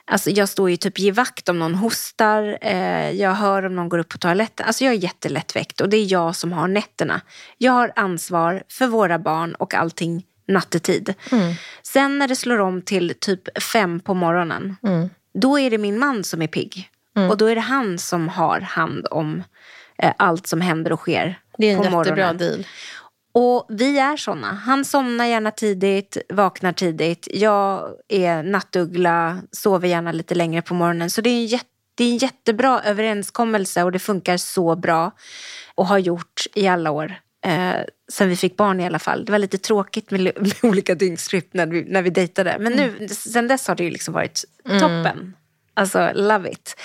[0.05, 2.57] alltså jag står ju typ i vakt om någon hostar.
[2.61, 4.65] Eh, jag hör om någon går upp på toaletten.
[4.65, 7.21] Alltså jag är jättelättväckt och det är jag som har nätterna.
[7.57, 11.13] Jag har ansvar för våra barn och allting nattetid.
[11.31, 11.53] Mm.
[11.83, 14.75] Sen när det slår om till typ fem på morgonen.
[14.83, 15.09] Mm.
[15.33, 16.89] Då är det min man som är pigg.
[17.15, 17.29] Mm.
[17.29, 19.43] Och då är det han som har hand om
[19.97, 21.39] eh, allt som händer och sker.
[21.57, 22.37] Det är en på jättebra morgonen.
[22.37, 22.65] deal.
[23.31, 24.47] Och vi är såna.
[24.47, 27.27] Han somnar gärna tidigt, vaknar tidigt.
[27.33, 31.09] Jag är nattuggla, sover gärna lite längre på morgonen.
[31.09, 31.65] Så det är en, jätte,
[31.95, 35.11] det är en jättebra överenskommelse och det funkar så bra.
[35.75, 37.15] Och har gjort i alla år.
[37.45, 37.75] Eh,
[38.11, 39.25] sen vi fick barn i alla fall.
[39.25, 42.57] Det var lite tråkigt med, med olika dygnsrytm när vi, när vi dejtade.
[42.59, 43.09] Men nu, mm.
[43.09, 44.79] sen dess har det ju liksom varit mm.
[44.79, 45.35] toppen.
[45.73, 46.75] Alltså, love it.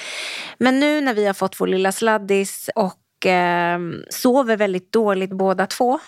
[0.59, 3.79] Men nu när vi har fått vår lilla sladdis och eh,
[4.11, 6.01] sover väldigt dåligt båda två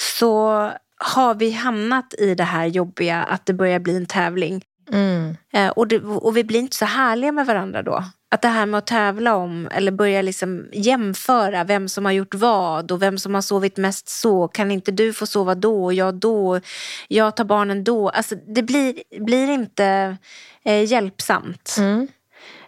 [0.00, 4.64] så har vi hamnat i det här jobbiga att det börjar bli en tävling.
[4.92, 5.36] Mm.
[5.52, 8.04] Eh, och, det, och vi blir inte så härliga med varandra då.
[8.30, 12.34] Att det här med att tävla om eller börja liksom jämföra vem som har gjort
[12.34, 14.48] vad och vem som har sovit mest så.
[14.48, 16.60] Kan inte du få sova då och jag då?
[17.08, 18.08] Jag tar barnen då.
[18.08, 20.16] Alltså det blir, blir inte
[20.64, 21.76] eh, hjälpsamt.
[21.78, 22.08] Mm.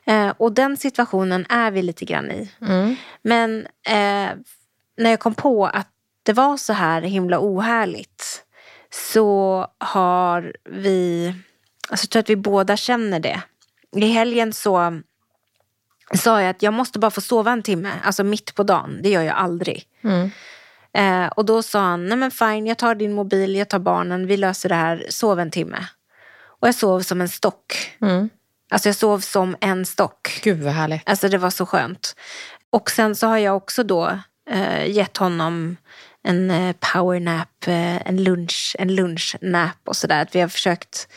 [0.05, 2.51] Eh, och den situationen är vi lite grann i.
[2.61, 2.97] Mm.
[3.23, 4.31] Men eh,
[4.97, 5.89] när jag kom på att
[6.23, 8.45] det var så här himla ohärligt
[8.91, 11.35] så har vi,
[11.89, 13.43] alltså jag tror att vi båda känner det.
[13.97, 15.01] I helgen så
[16.15, 18.99] sa jag att jag måste bara få sova en timme, alltså mitt på dagen.
[19.03, 19.85] Det gör jag aldrig.
[20.05, 20.31] Mm.
[20.93, 24.27] Eh, och då sa han, nej men fine, jag tar din mobil, jag tar barnen,
[24.27, 25.87] vi löser det här, sov en timme.
[26.43, 27.97] Och jag sov som en stock.
[28.01, 28.31] Mm.
[28.71, 30.41] Alltså jag sov som en stock.
[30.43, 31.09] Gud vad härligt.
[31.09, 32.17] Alltså det var så skönt.
[32.71, 34.19] Och sen så har jag också då
[34.51, 35.77] eh, gett honom
[36.23, 40.23] en eh, powernap, eh, en lunch, en lunchnap och sådär.
[40.23, 41.09] Att vi har försökt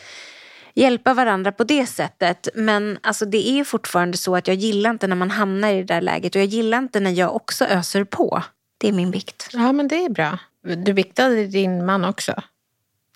[0.74, 2.48] hjälpa varandra på det sättet.
[2.54, 5.94] Men alltså det är fortfarande så att jag gillar inte när man hamnar i det
[5.94, 8.42] där läget och jag gillar inte när jag också öser på.
[8.78, 9.48] Det är min vikt.
[9.52, 10.38] Ja, men det är bra.
[10.84, 12.42] Du viktade din man också.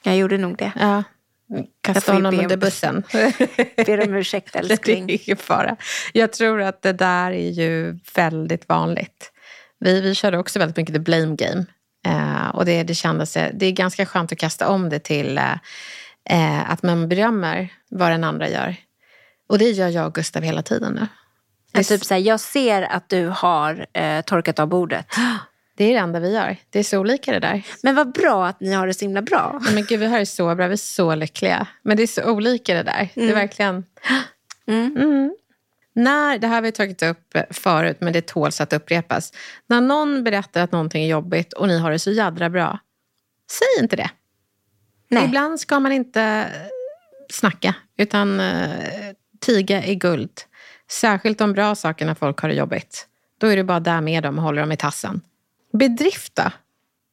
[0.03, 0.73] Jag gjorde nog det.
[0.81, 1.03] Ja.
[1.81, 3.03] Kasta honom be under bussen.
[3.87, 5.11] Ber om ursäkt Det är älskling.
[5.11, 5.77] ingen fara.
[6.13, 9.33] Jag tror att det där är ju väldigt vanligt.
[9.81, 11.67] Vi, vi körde också väldigt mycket the blame game.
[12.07, 15.39] Eh, och det, det kändes, det är ganska skönt att kasta om det till
[16.31, 18.77] eh, att man berömmer vad den andra gör.
[19.49, 21.07] Och det gör jag och Gustav hela tiden nu.
[21.73, 25.07] Jag, typ så här, jag ser att du har eh, torkat av bordet.
[25.77, 26.57] Det är det enda vi gör.
[26.71, 27.63] Det är så olika det där.
[27.83, 29.59] Men vad bra att ni har det så himla bra.
[29.63, 30.67] Nej, Men gud, vi har det så bra.
[30.67, 31.67] Vi är så lyckliga.
[31.83, 33.09] Men det är så olika det där.
[33.15, 33.85] Det är verkligen...
[34.67, 34.97] Mm.
[34.97, 35.37] Mm.
[35.95, 39.33] När, det här har vi tagit upp förut, men det tåls att upprepas.
[39.67, 42.79] När någon berättar att någonting är jobbigt och ni har det så jädra bra,
[43.51, 44.11] säg inte det.
[45.09, 45.25] Nej.
[45.25, 46.47] Ibland ska man inte
[47.31, 48.69] snacka, utan uh,
[49.41, 50.41] tiga i guld.
[50.91, 53.07] Särskilt de bra sakerna folk har det jobbigt.
[53.39, 55.21] Då är du bara där med dem och håller dem i tassen.
[55.73, 56.51] Bedrift då?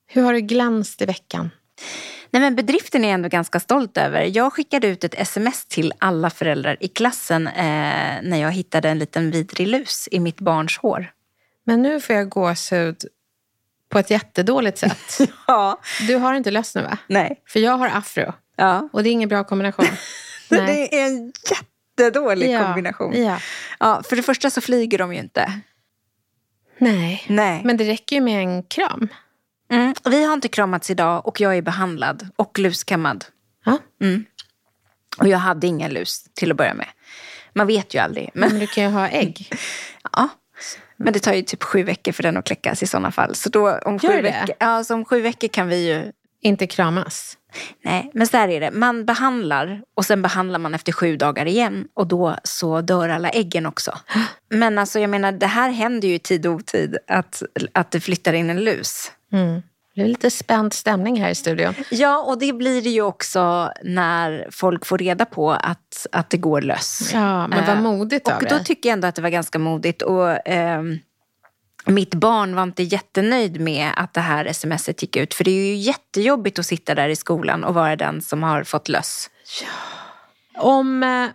[0.07, 1.49] Hur har det glänst i veckan?
[2.36, 4.21] Nej, men bedriften är jag ändå ganska stolt över.
[4.34, 7.54] Jag skickade ut ett sms till alla föräldrar i klassen eh,
[8.24, 11.12] när jag hittade en liten vidrig lus i mitt barns hår.
[11.63, 12.98] Men nu får jag gåshud
[13.89, 15.17] på ett jättedåligt sätt.
[15.48, 15.80] Ja.
[16.08, 16.98] Du har inte löss nu va?
[17.08, 17.41] Nej.
[17.48, 18.89] För jag har afro Ja.
[18.93, 19.86] och det är ingen bra kombination.
[20.50, 20.88] Nej.
[20.91, 21.34] Det är en
[21.98, 23.24] jättedålig Ja, kombination.
[23.24, 23.39] Ja.
[23.80, 25.54] Ja, för det första så flyger de ju inte.
[26.78, 27.24] Nej.
[27.28, 27.62] Nej.
[27.65, 29.08] Men det räcker ju med en kram.
[29.69, 29.93] Mm.
[30.04, 33.25] Vi har inte kramats idag och jag är behandlad och luskammad.
[33.65, 33.78] Ja.
[35.17, 36.88] Och jag hade ingen lus till att börja med.
[37.54, 38.30] Man vet ju aldrig.
[38.34, 39.49] Men, Men du kan ju ha ägg.
[40.12, 40.30] ja.
[40.97, 43.36] men det tar ju typ sju veckor för den att kläckas i sådana fall.
[43.36, 44.21] Så då om Gör sju det?
[44.21, 47.38] veckor, ja, så om sju veckor kan vi ju Inte kramas.
[47.84, 48.71] Nej, men så här är det.
[48.71, 53.30] Man behandlar och sen behandlar man efter sju dagar igen och då så dör alla
[53.30, 53.99] äggen också.
[54.49, 57.99] Men alltså jag menar, det här händer ju i tid och otid att, att det
[57.99, 59.12] flyttar in en lus.
[59.36, 59.62] Mm.
[59.95, 61.74] Det är lite spänd stämning här i studion.
[61.91, 66.38] Ja, och det blir det ju också när folk får reda på att, att det
[66.38, 67.10] går löss.
[67.13, 69.60] Ja, men vad Eh, modigt av Och då tycker jag ändå att det var ganska
[69.60, 70.02] modigt.
[70.02, 71.00] Och, ehm,
[71.86, 75.34] mitt barn var inte jättenöjd med att det här smset gick ut.
[75.34, 78.63] För det är ju jättejobbigt att sitta där i skolan och vara den som har
[78.63, 79.30] fått löss.
[80.58, 81.28] Om eh,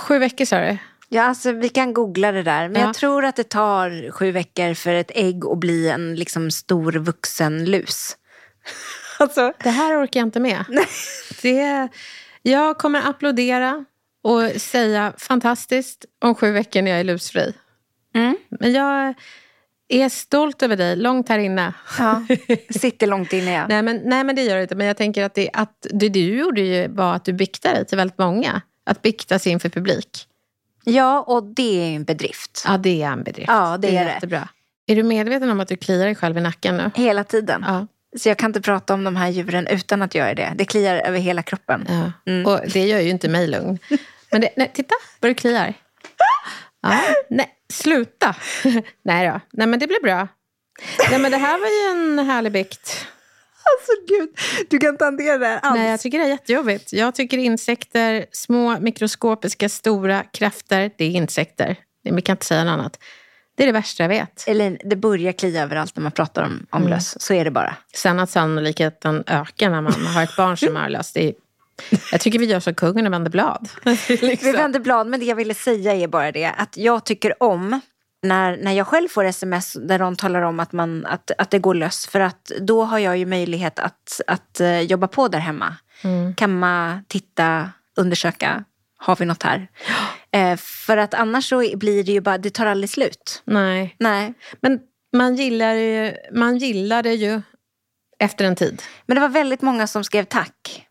[0.00, 0.78] sju veckor sa du?
[1.14, 2.68] Ja, alltså vi kan googla det där.
[2.68, 2.86] Men Ja.
[2.86, 6.92] jag tror att det tar sju veckor för ett ägg att bli en liksom stor
[6.92, 8.16] vuxen lus.
[9.18, 10.64] alltså, Det här orkar jag inte med.
[11.42, 11.88] Det,
[12.42, 13.84] jag kommer applådera
[14.24, 17.54] och säga fantastiskt om sju veckor när jag är lusfri.
[18.14, 19.14] mm, Men jag
[19.88, 21.74] är stolt över dig, långt här inne.
[21.98, 22.22] ja,
[22.70, 23.52] sitter långt inne.
[23.52, 23.66] Ja.
[23.68, 24.74] Nej men, nej, men det gör det inte.
[24.74, 27.86] Men jag tänker att det, att det du gjorde ju var att du biktade dig
[27.86, 28.60] till väldigt många.
[28.86, 30.26] Att bikta sig inför publik.
[30.84, 32.64] Ja, och det är en bedrift.
[32.66, 33.48] Ja, det är en bedrift.
[33.48, 34.10] Ja, det är det.
[34.10, 34.48] jättebra.
[34.86, 36.90] Är du medveten om att du kliar dig själv i nacken nu?
[36.94, 37.64] Hela tiden.
[37.66, 37.86] Ja.
[38.18, 40.52] Så jag kan inte prata om de här djuren utan att göra det.
[40.56, 41.84] Det kliar över hela kroppen.
[41.88, 42.12] ja.
[42.32, 42.46] Mm.
[42.46, 43.78] Och det gör ju inte mig lugn.
[44.30, 45.74] Men det, nej, titta vad du kliar.
[46.82, 47.00] Ja.
[47.30, 48.34] Nej, sluta.
[49.04, 49.40] nej då.
[49.52, 50.28] Nej men det blir bra.
[51.10, 53.06] Nej men det här var ju en härlig bikt.
[53.78, 54.28] Alltså gud,
[54.70, 55.78] du kan inte hantera det här alls.
[55.78, 56.92] Nej, jag tycker det är jättejobbigt.
[56.92, 61.76] Jag tycker insekter, små mikroskopiska, stora krafter, det är insekter.
[62.04, 62.98] Vi kan inte säga något annat.
[63.56, 64.44] Det är det värsta jag vet.
[64.46, 67.20] Elin, det börjar klia överallt när man pratar om, om löss.
[67.20, 67.76] Så är det bara.
[67.94, 71.02] Sen att sannolikheten ökar när man har ett barn som är.
[71.14, 71.34] Det är,
[72.12, 73.68] jag tycker vi gör som kungen och vänder blad.
[74.08, 77.80] Vi vänder blad, men det jag ville säga är bara det att jag tycker om
[78.22, 81.58] när, när jag själv får sms där de talar om att, man, att, att det
[81.58, 82.06] går löss.
[82.06, 85.76] För att då har jag ju möjlighet att, att eh, jobba på där hemma.
[86.04, 86.34] Mm.
[86.34, 88.64] Kamma, titta, undersöka,
[88.96, 89.68] har vi något här?
[90.34, 93.42] Eh, för att annars så blir det ju bara, det tar aldrig slut.
[93.44, 93.96] Nej.
[93.98, 94.34] Nej.
[94.60, 94.80] Men
[95.12, 97.42] man gillar, ju, man gillar det ju
[98.18, 98.82] efter en tid.
[99.06, 100.86] Men det var väldigt många som skrev tack.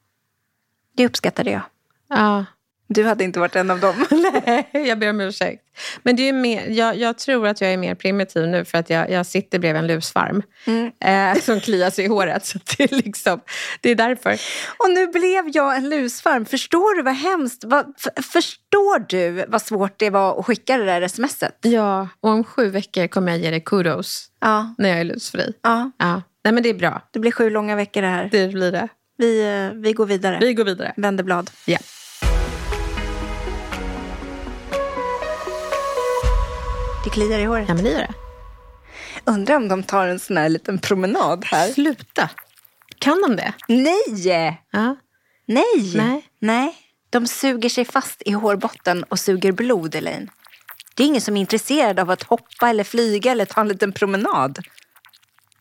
[0.95, 1.61] Det uppskattade jag.
[2.09, 2.45] Ja.
[2.93, 4.05] Du hade inte varit en av dem.
[4.45, 5.63] Nej, jag ber om ursäkt.
[6.03, 8.89] Men det är mer, jag, jag tror att jag är mer primitiv nu för att
[8.89, 10.91] jag, jag sitter bredvid en lusfarm Mm.
[11.35, 12.45] eh, som kliar sig i håret.
[12.45, 13.41] Så det, är liksom,
[13.81, 14.31] det är därför.
[14.77, 16.45] Och nu blev jag en lusfarm.
[16.45, 17.63] Förstår du vad hemskt?
[17.63, 17.85] Vad,
[18.33, 21.57] förstår du vad svårt det var att skicka det där smset?
[21.61, 24.75] Ja, och om sju veckor kommer jag ge dig kudos Ja.
[24.77, 25.53] när jag är lusfri.
[25.61, 25.91] ja.
[25.97, 26.21] Ja.
[26.43, 27.01] Nej, men det är bra.
[27.11, 28.29] Det blir sju långa veckor det här.
[28.31, 28.87] Det blir det.
[29.17, 30.37] Vi, eh, vi går vidare.
[30.41, 30.93] Vi går vidare.
[30.97, 31.49] Vänder blad.
[31.65, 31.77] Ja.
[37.03, 37.65] Det kliar i håret.
[37.67, 38.13] ja, men det gör det.
[39.25, 41.67] Undrar om de tar en sån här liten promenad här.
[41.67, 42.29] Sluta.
[42.99, 43.53] Kan de det?
[43.67, 44.59] Nej!
[44.71, 44.95] Ja.
[45.45, 45.91] Nej!
[45.95, 46.23] Nej.
[46.39, 46.75] Nej.
[47.09, 50.29] De suger sig fast i hårbotten och suger blod, Elaine.
[50.95, 53.91] Det är ingen som är intresserad av att hoppa eller flyga eller ta en liten
[53.91, 54.59] promenad.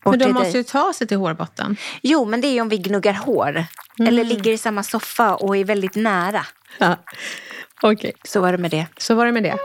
[0.03, 0.57] Bort Men de måste dig.
[0.57, 1.77] ju ta sig till hårbotten.
[2.01, 3.65] Jo, men det är ju om vi gnuggar hår.
[4.07, 6.45] Eller ligger i samma soffa och är väldigt nära.
[6.77, 6.95] Ja.
[7.81, 8.87] Okej, Så var det med det.
[8.97, 9.57] så var det med det.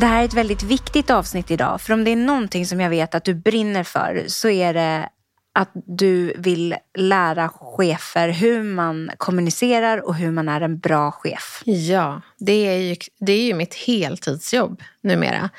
[0.00, 1.80] Det här är ett väldigt viktigt avsnitt idag.
[1.80, 5.08] För om det är någonting som jag vet att du brinner för så är det
[5.54, 11.62] att du vill lära chefer hur man kommunicerar och hur man är en bra chef.
[11.64, 15.50] Ja, det är ju, det är ju mitt heltidsjobb numera.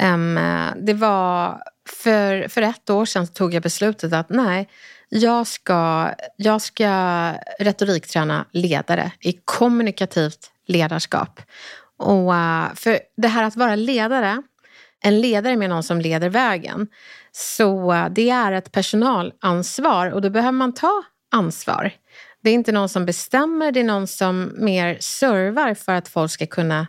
[0.00, 0.38] Um,
[0.76, 4.68] det var för, för ett år sedan så tog jag beslutet att nej,
[5.08, 11.40] jag ska, jag ska retorikträna ledare i kommunikativt ledarskap.
[12.00, 14.42] Och eh, för det här att vara ledare,
[15.02, 16.88] en ledare med någon som leder vägen,
[17.32, 21.92] så eh, det är ett personalansvar och då behöver man ta ansvar.
[22.42, 26.30] Det är inte någon som bestämmer, det är någon som mer servar för att folk
[26.30, 26.86] ska kunna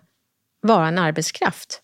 [0.61, 1.81] vara en arbetskraft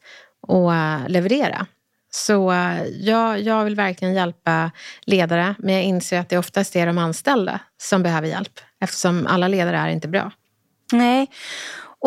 [0.48, 1.68] och eh, leverera.
[2.10, 2.54] Så
[3.00, 7.60] jag, jag vill verkligen hjälpa ledare, men jag inser att det oftast är de anställda
[7.78, 10.32] som behöver hjälp eftersom alla ledare är inte bra.
[10.92, 11.28] Nej,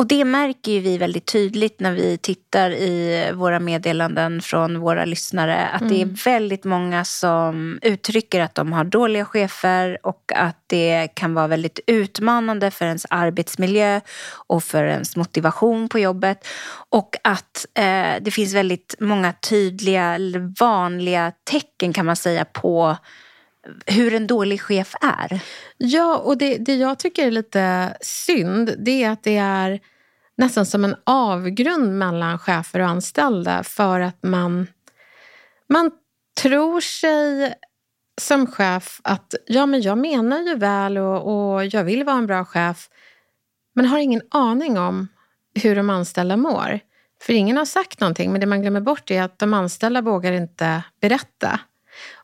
[0.01, 5.05] och det märker ju vi väldigt tydligt när vi tittar i våra meddelanden från våra
[5.05, 5.67] lyssnare.
[5.67, 11.09] Att det är väldigt många som uttrycker att de har dåliga chefer och att det
[11.15, 14.01] kan vara väldigt utmanande för ens arbetsmiljö
[14.47, 16.47] och för ens motivation på jobbet.
[16.91, 20.19] Och att eh, det finns väldigt många tydliga,
[20.61, 22.97] vanliga tecken kan man säga på
[23.87, 25.40] hur en dålig chef är.
[25.77, 29.81] Ja, och det, det jag tycker är lite synd det är att det är
[30.37, 34.66] nästan som en avgrund mellan chefer och anställda för att man,
[35.68, 35.90] man
[36.42, 37.55] tror sig
[38.20, 42.27] som chef att ja, men jag menar ju väl och, och jag vill vara en
[42.27, 42.88] bra chef
[43.75, 45.09] men har ingen aning om
[45.55, 46.81] hur de anställda mår.
[47.23, 50.33] För ingen har sagt någonting, men det man glömmer bort är att de anställda vågar
[50.33, 51.61] inte berätta.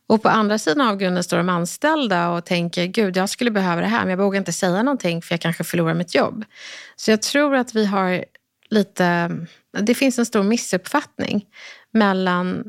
[0.09, 3.87] Och på andra sidan avgrunden står de anställda och tänker gud, jag skulle behöva det
[3.87, 6.45] här, men jag vågar inte säga någonting för jag kanske förlorar mitt jobb.
[6.97, 8.25] Så jag tror att vi har
[8.71, 9.31] lite,
[9.79, 11.45] det finns en stor missuppfattning
[11.93, 12.65] mellan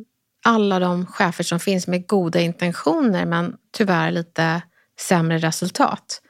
[0.45, 4.61] alla de chefer som finns med goda intentioner men tyvärr lite
[4.99, 6.21] sämre resultat.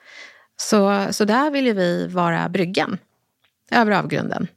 [0.58, 2.98] Så, så där vill ju vi vara bryggan
[3.72, 4.48] över avgrunden.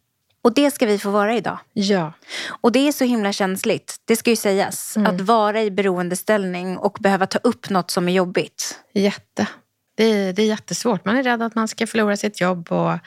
[0.42, 1.59] Och det ska vi få vara idag.
[1.72, 2.12] Ja.
[2.48, 4.96] Och det är så himla känsligt, det ska ju sägas.
[4.96, 8.81] Att vara i beroendeställning och behöva ta upp något som är jobbigt.
[8.92, 9.46] Jätte.
[9.96, 11.05] Det är, det är jättesvårt.
[11.05, 12.72] Man är rädd att man ska förlora sitt jobb.
[12.72, 12.98] Och,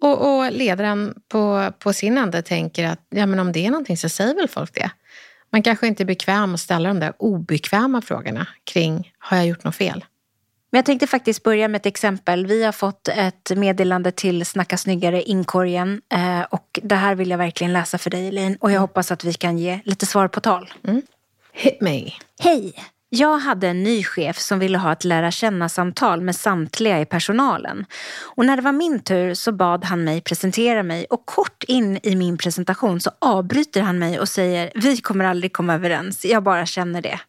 [0.00, 3.96] och, och ledaren på, på sin ände tänker att ja, men om det är någonting
[3.96, 4.90] så säger väl folk det.
[5.52, 9.64] Man kanske inte är bekväm att ställa de där obekväma frågorna kring har jag gjort
[9.64, 10.04] något fel?
[10.72, 12.46] Men jag tänkte faktiskt börja med ett exempel.
[12.46, 16.00] Vi har fått ett meddelande till Snacka snyggare inkorgen.
[16.12, 18.56] Eh, och det här vill jag verkligen läsa för dig Elaine.
[18.60, 20.72] Och jag hoppas att vi kan ge lite svar på tal.
[21.52, 22.12] Hit me.
[22.40, 22.74] Hej!
[23.08, 27.84] Jag hade en ny chef som ville ha ett lära känna-samtal med samtliga i personalen.
[28.20, 31.98] Och när det var min tur så bad han mig presentera mig och kort in
[32.02, 36.42] i min presentation så avbryter han mig och säger vi kommer aldrig komma överens, jag
[36.42, 37.20] bara känner det.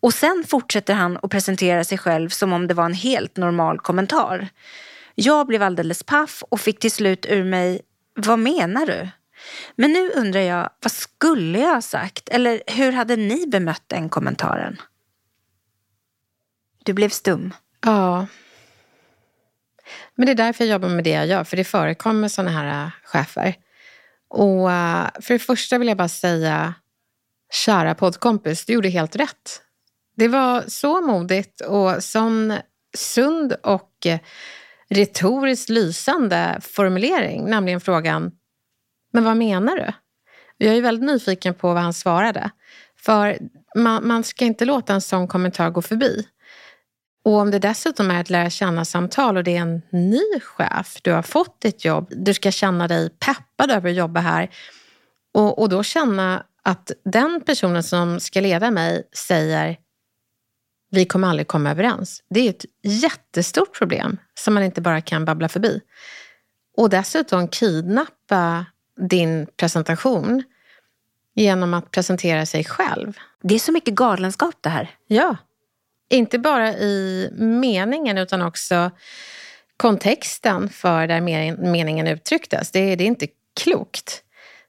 [0.00, 3.78] Och sen fortsätter han att presentera sig själv som om det var en helt normal
[3.78, 4.48] kommentar.
[5.14, 7.80] Jag blev alldeles paff och fick till slut ur mig,
[8.14, 9.08] vad menar du?
[9.76, 12.28] Men nu undrar jag, vad skulle jag ha sagt?
[12.28, 14.80] Eller hur hade ni bemött den kommentaren?
[16.84, 17.54] Du blev stum.
[17.80, 18.26] Ja.
[20.14, 22.84] Men det är därför jag jobbar med det jag gör, för det förekommer sådana här
[22.84, 23.54] äh, chefer.
[24.28, 26.74] Och äh, för det första vill jag bara säga,
[27.52, 29.62] kära poddkompis, du gjorde helt rätt.
[30.16, 32.58] Det var så modigt och sån
[32.96, 34.18] sund och eh,
[34.90, 38.32] retoriskt lysande formulering, nämligen frågan
[39.12, 39.92] Men vad menar du?
[40.66, 42.50] Jag är väldigt nyfiken på vad han svarade.
[42.96, 43.38] För
[43.76, 46.26] man, man ska inte låta en sån kommentar gå förbi.
[47.24, 51.12] Och om det dessutom är ett lära känna-samtal och det är en ny chef, du
[51.12, 54.50] har fått ditt jobb, du ska känna dig peppad över att jobba här
[55.34, 59.76] och, och då känna att den personen som ska leda mig säger
[60.90, 62.22] vi kommer aldrig komma överens.
[62.30, 65.80] Det är ett jättestort problem som man inte bara kan babbla förbi.
[66.76, 68.66] Och dessutom kidnappa
[69.10, 70.42] din presentation
[71.34, 73.18] genom att presentera sig själv.
[73.42, 74.90] Det är så mycket galenskap det här.
[75.06, 75.36] Ja.
[76.10, 78.90] Inte bara i meningen utan också
[79.76, 81.20] kontexten för där
[81.70, 82.70] meningen uttrycktes.
[82.70, 83.26] Det är, det är inte
[83.60, 84.22] klokt.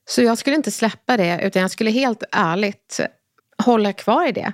[0.05, 2.99] Så jag skulle inte släppa det utan jag skulle helt ärligt
[3.57, 4.53] hålla kvar i det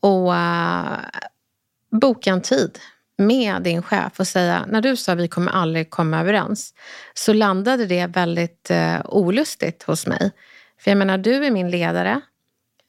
[0.00, 0.98] och uh,
[1.90, 2.78] boka en tid
[3.18, 6.74] med din chef och säga, när du sa vi kommer aldrig komma överens,
[7.14, 10.32] så landade det väldigt uh, olustigt hos mig.
[10.80, 12.20] För jag menar, du är min ledare.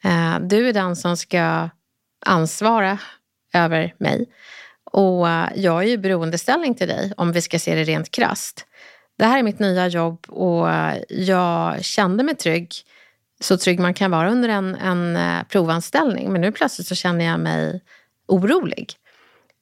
[0.06, 1.70] Uh, du är den som ska
[2.26, 2.98] ansvara
[3.54, 4.26] över mig.
[4.92, 8.66] Och jag är ju beroendeställning till dig om vi ska se det rent krast.
[9.20, 10.68] Det här är mitt nya jobb och
[11.10, 12.74] jag kände mig trygg
[13.40, 16.32] så trygg man kan vara under en, en eh, provanställning.
[16.32, 17.82] Men nu plötsligt så känner jag mig
[18.28, 18.94] orolig.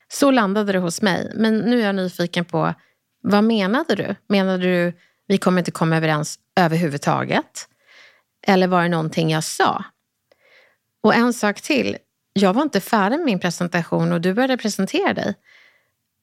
[0.07, 1.31] Så landade det hos mig.
[1.35, 2.73] Men nu är jag nyfiken på,
[3.21, 4.15] vad menade du?
[4.27, 4.93] Menade du,
[5.27, 7.67] vi kommer inte komma överens överhuvudtaget?
[8.47, 9.83] Eller var det någonting jag sa?
[11.01, 11.97] Och en sak till.
[12.33, 15.35] Jag var inte färdig med min presentation och du började presentera dig.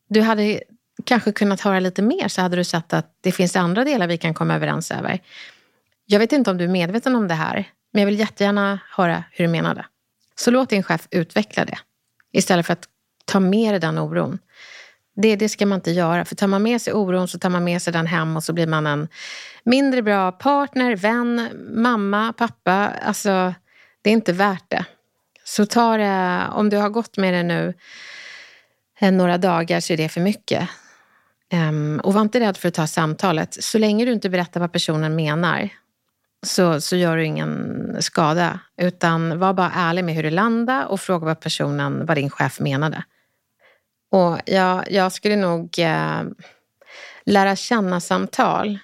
[0.08, 0.62] Du hade
[1.04, 4.18] kanske kunnat höra lite mer så hade du sett att det finns andra delar vi
[4.18, 5.20] kan komma överens över.
[6.06, 9.24] Jag vet inte om du är medveten om det här, men jag vill jättegärna höra
[9.30, 9.86] hur du menar det.
[10.36, 11.78] Så låt din chef utveckla det
[12.32, 12.88] istället för att
[13.24, 14.38] ta med dig den oron.
[15.16, 17.64] Det, det ska man inte göra, för tar man med sig oron så tar man
[17.64, 19.08] med sig den hem och så blir man en
[19.64, 22.92] mindre bra partner, vän, mamma, pappa.
[23.02, 23.54] Alltså,
[24.02, 24.84] det är inte värt det.
[25.44, 27.74] Så ta det, om du har gått med det nu
[28.98, 30.68] eh, några dagar så är det för mycket.
[31.52, 33.64] Um, och var inte rädd för att ta samtalet.
[33.64, 35.70] Så länge du inte berättar vad personen menar
[36.44, 38.60] så, så gör du ingen skada.
[38.76, 42.60] Utan var bara ärlig med hur det landade och fråga vad personen, vad din chef
[42.60, 43.04] menade.
[44.10, 46.22] Och jag, jag skulle nog eh,
[47.24, 48.78] lära känna samtal.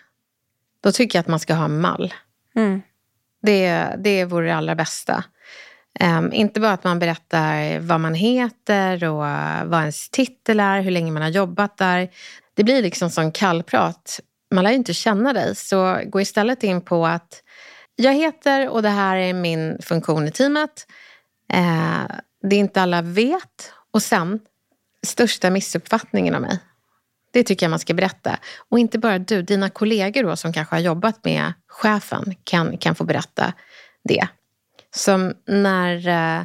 [0.82, 2.14] Då tycker jag att man ska ha en mall.
[2.56, 2.82] Mm.
[3.42, 5.24] Det, det vore det allra bästa.
[6.00, 9.16] Um, inte bara att man berättar vad man heter och
[9.70, 12.08] vad ens titel är, hur länge man har jobbat där.
[12.60, 14.20] Det blir liksom som kallprat.
[14.54, 17.42] Man lär ju inte känna dig, så gå istället in på att
[17.96, 20.86] jag heter och det här är min funktion i teamet.
[21.52, 23.72] Eh, det inte alla vet.
[23.90, 24.40] Och sen,
[25.06, 26.58] största missuppfattningen av mig.
[27.32, 28.38] Det tycker jag man ska berätta.
[28.68, 32.94] Och inte bara du, dina kollegor då som kanske har jobbat med chefen kan, kan
[32.94, 33.52] få berätta
[34.04, 34.28] det.
[34.94, 36.44] Som när, eh,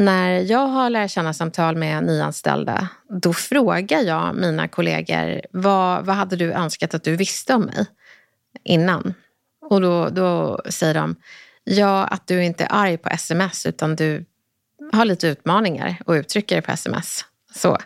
[0.00, 2.88] när jag har lärarkänna-samtal med nyanställda,
[3.22, 7.86] då frågar jag mina kollegor vad, vad hade du önskat att du visste om mig
[8.64, 9.14] innan?
[9.62, 11.16] Och då, då säger de,
[11.64, 14.24] ja att du inte är arg på sms utan du
[14.92, 17.24] har lite utmaningar och uttrycker det på sms.
[17.54, 17.78] Så.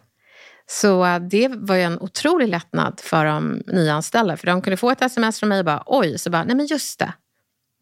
[0.66, 4.36] Så äh, det var ju en otrolig lättnad för de nyanställda.
[4.36, 6.66] För de kunde få ett sms från mig och bara oj, så bara nej men
[6.66, 7.12] just det.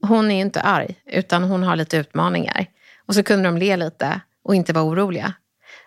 [0.02, 2.66] Hon är inte arg utan hon har lite utmaningar.
[3.06, 5.34] Och så kunde de le lite och inte vara oroliga.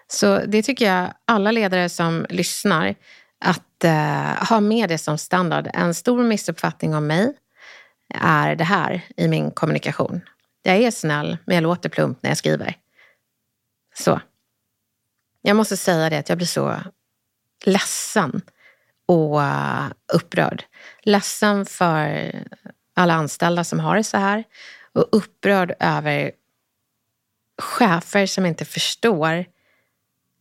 [0.07, 2.95] Så det tycker jag alla ledare som lyssnar
[3.45, 5.69] att eh, ha med det som standard.
[5.73, 7.33] En stor missuppfattning om mig
[8.13, 10.21] är det här i min kommunikation.
[10.63, 12.77] Jag är snäll, men jag låter plump när jag skriver.
[13.93, 14.21] Så.
[15.41, 16.79] Jag måste säga det att jag blir så
[17.65, 18.41] ledsen
[19.05, 20.63] och eh, upprörd.
[21.03, 22.31] Ledsen för
[22.93, 24.43] alla anställda som har det så här
[24.93, 26.31] och upprörd över
[27.57, 29.45] chefer som inte förstår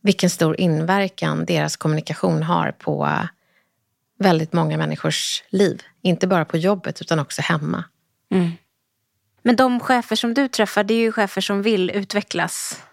[0.01, 3.09] vilken stor inverkan deras kommunikation har på
[4.19, 5.81] väldigt många människors liv.
[6.01, 7.83] Inte bara på jobbet utan också hemma.
[8.31, 8.51] Mm.
[9.41, 12.83] Men de chefer som du träffar, det är ju chefer som vill utvecklas.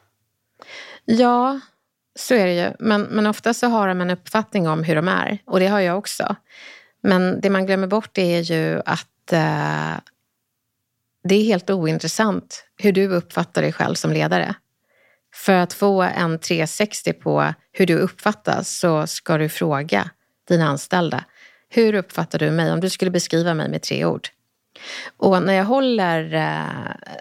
[1.05, 1.61] Ja,
[2.15, 2.73] så är det ju.
[2.79, 5.39] Men, men ofta så har de en uppfattning om hur de är.
[5.45, 6.37] Och det har jag också.
[7.01, 9.93] Men det man glömmer bort är ju att eh,
[11.25, 14.55] det är helt ointressant hur du uppfattar dig själv som ledare.
[15.35, 20.11] För att få en 360 på hur du uppfattas så ska du fråga
[20.49, 21.25] dina anställda.
[21.69, 24.29] Hur uppfattar du mig om du skulle beskriva mig med tre ord?
[25.17, 27.13] Och när jag håller eh,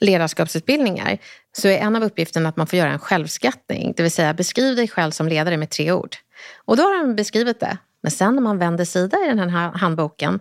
[0.00, 1.18] ledarskapsutbildningar
[1.52, 3.94] så är en av uppgifterna att man får göra en självskattning.
[3.96, 6.16] Det vill säga beskriv dig själv som ledare med tre ord.
[6.64, 7.78] Och då har de beskrivit det.
[8.00, 10.40] Men sen när man vänder sida i den här handboken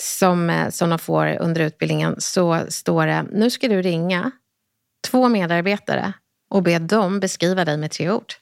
[0.00, 4.30] som, eh, som de får under utbildningen så står det, nu ska du ringa
[5.10, 6.12] två medarbetare
[6.50, 8.32] och be dem beskriva dig med tre ord.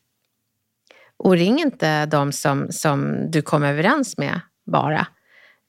[1.17, 5.07] Och ring inte de som, som du kom överens med bara.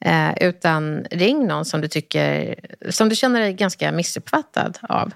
[0.05, 2.55] Eh, utan ring någon som du tycker,
[2.89, 5.13] som du känner dig ganska missuppfattad av.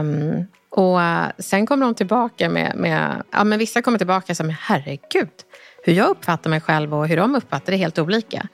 [0.00, 1.00] Um, och
[1.38, 5.30] sen kommer de tillbaka med, med, ja men vissa kommer tillbaka som herregud,
[5.84, 8.48] hur jag uppfattar mig själv och hur de uppfattar det är helt olika.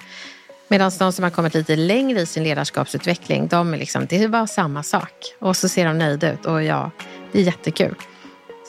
[0.72, 4.46] Medan de som har kommit lite längre i sin ledarskapsutveckling, de är liksom, det var
[4.46, 5.34] samma sak.
[5.38, 6.90] Och så ser de nöjda ut och ja,
[7.32, 7.94] det är jättekul.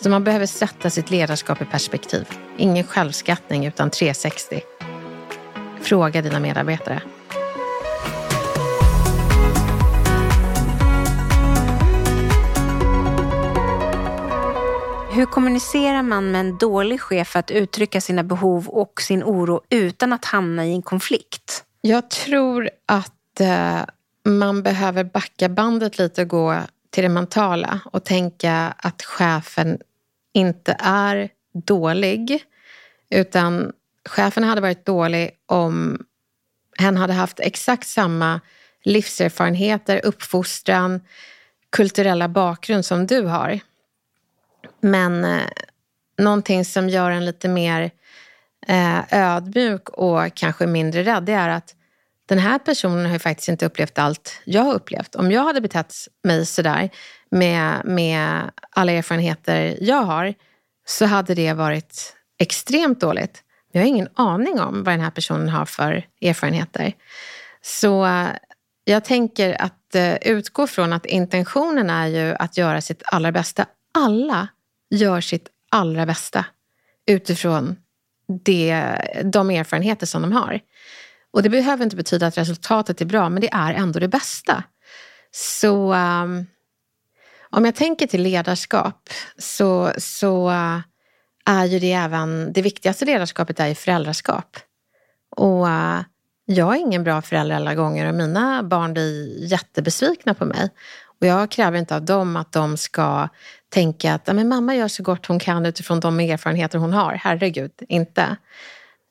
[0.03, 2.27] Så man behöver sätta sitt ledarskap i perspektiv.
[2.57, 4.61] Ingen självskattning utan 360.
[5.81, 7.01] Fråga dina medarbetare.
[15.11, 19.61] Hur kommunicerar man med en dålig chef för att uttrycka sina behov och sin oro
[19.69, 21.65] utan att hamna i en konflikt?
[21.85, 23.81] Jag tror att eh,
[24.23, 29.79] man behöver backa bandet lite och gå till det mentala och tänka att chefen
[30.33, 32.43] inte är dålig
[33.09, 33.71] utan
[34.09, 36.05] chefen hade varit dålig om
[36.77, 38.41] hen hade haft exakt samma
[38.83, 41.01] livserfarenheter, uppfostran,
[41.69, 43.59] kulturella bakgrund som du har.
[44.81, 45.47] Men eh,
[46.17, 47.89] någonting som gör en lite mer eh,
[48.67, 51.75] Eh, ödmjuk och kanske mindre rädd, det är att
[52.25, 55.15] den här personen har ju faktiskt inte upplevt allt jag har upplevt.
[55.15, 55.93] Om jag hade betett
[56.23, 56.89] mig sådär
[57.31, 60.33] med, med alla erfarenheter jag har
[60.85, 63.43] så hade det varit extremt dåligt.
[63.71, 66.93] Jag har ingen aning om vad den här personen har för erfarenheter.
[67.61, 68.27] Så eh,
[68.83, 73.65] jag tänker att eh, utgå från att intentionen är ju att göra sitt allra bästa.
[73.93, 74.47] Alla
[74.89, 76.45] gör sitt allra bästa
[77.07, 77.75] utifrån
[78.27, 80.59] det, de erfarenheter som de har.
[81.31, 84.63] Och det behöver inte betyda att resultatet är bra, men det är ändå det bästa.
[85.31, 86.45] Så um,
[87.49, 90.79] om jag tänker till ledarskap så, så uh,
[91.45, 94.57] är ju det även, det viktigaste ledarskapet är ju föräldraskap.
[95.35, 96.01] Och uh,
[96.45, 100.69] jag är ingen bra förälder alla gånger och mina barn blir jättebesvikna på mig.
[101.19, 103.29] Och jag kräver inte av dem att de ska
[103.73, 107.13] tänka att men mamma gör så gott hon kan utifrån de erfarenheter hon har.
[107.13, 108.37] Herregud, inte.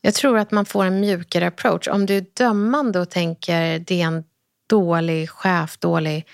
[0.00, 1.88] Jag tror att man får en mjukare approach.
[1.88, 4.24] Om du är dömande och tänker det är en
[4.68, 6.26] dålig chef, dålig,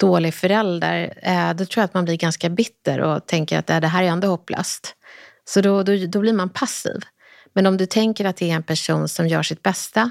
[0.00, 3.80] dålig förälder, eh, då tror jag att man blir ganska bitter och tänker att äh,
[3.80, 4.94] det här är ändå hopplöst.
[5.44, 7.00] Så då, då, då blir man passiv.
[7.52, 10.10] Men om du tänker att det är en person som gör sitt bästa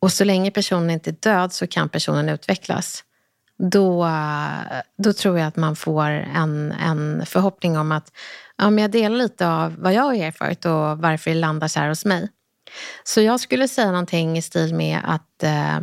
[0.00, 3.04] och så länge personen inte är död så kan personen utvecklas
[3.60, 4.08] då,
[4.98, 8.12] då tror jag att man får en, en förhoppning om att
[8.56, 11.80] ja, men jag delar lite av vad jag har erfarit och varför det landar så
[11.80, 12.28] här hos mig.
[13.04, 15.80] Så jag skulle säga någonting i stil med att eh,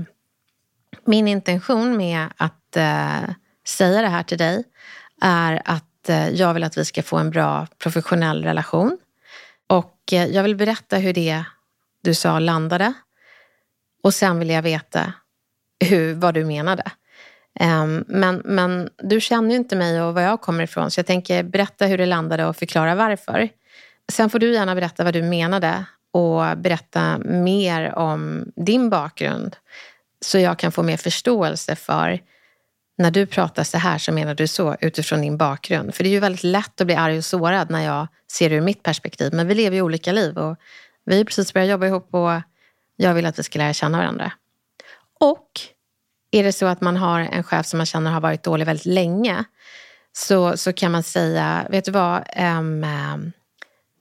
[1.06, 3.30] min intention med att eh,
[3.68, 4.64] säga det här till dig
[5.22, 8.98] är att eh, jag vill att vi ska få en bra professionell relation.
[9.68, 11.44] Och eh, jag vill berätta hur det
[12.04, 12.94] du sa landade.
[14.04, 15.14] Och sen vill jag veta
[15.80, 16.92] hur, vad du menade.
[17.60, 21.06] Ehm, men, men du känner ju inte mig och var jag kommer ifrån så jag
[21.06, 23.50] tänker berätta hur det landade och förklara varför.
[24.12, 29.56] Sen får du gärna berätta vad du menade och berätta mer om din bakgrund
[30.26, 32.20] så jag kan få mer förståelse för
[32.98, 35.96] när du pratar så här så menar du så utifrån din bakgrund.
[35.96, 38.56] För det är ju väldigt lätt att bli arg och sårad när jag ser det
[38.56, 39.34] ur mitt perspektiv.
[39.34, 40.58] Men vi lever ju olika liv och
[41.06, 42.42] vi har precis börjat jobba ihop och
[42.96, 44.32] jag vill att vi ska lära känna varandra.
[45.20, 45.52] Och
[46.32, 48.86] är det så att man har en chef som man känner har varit dålig väldigt
[48.86, 49.46] länge
[50.18, 52.86] så, så kan man säga, vet du vad, um,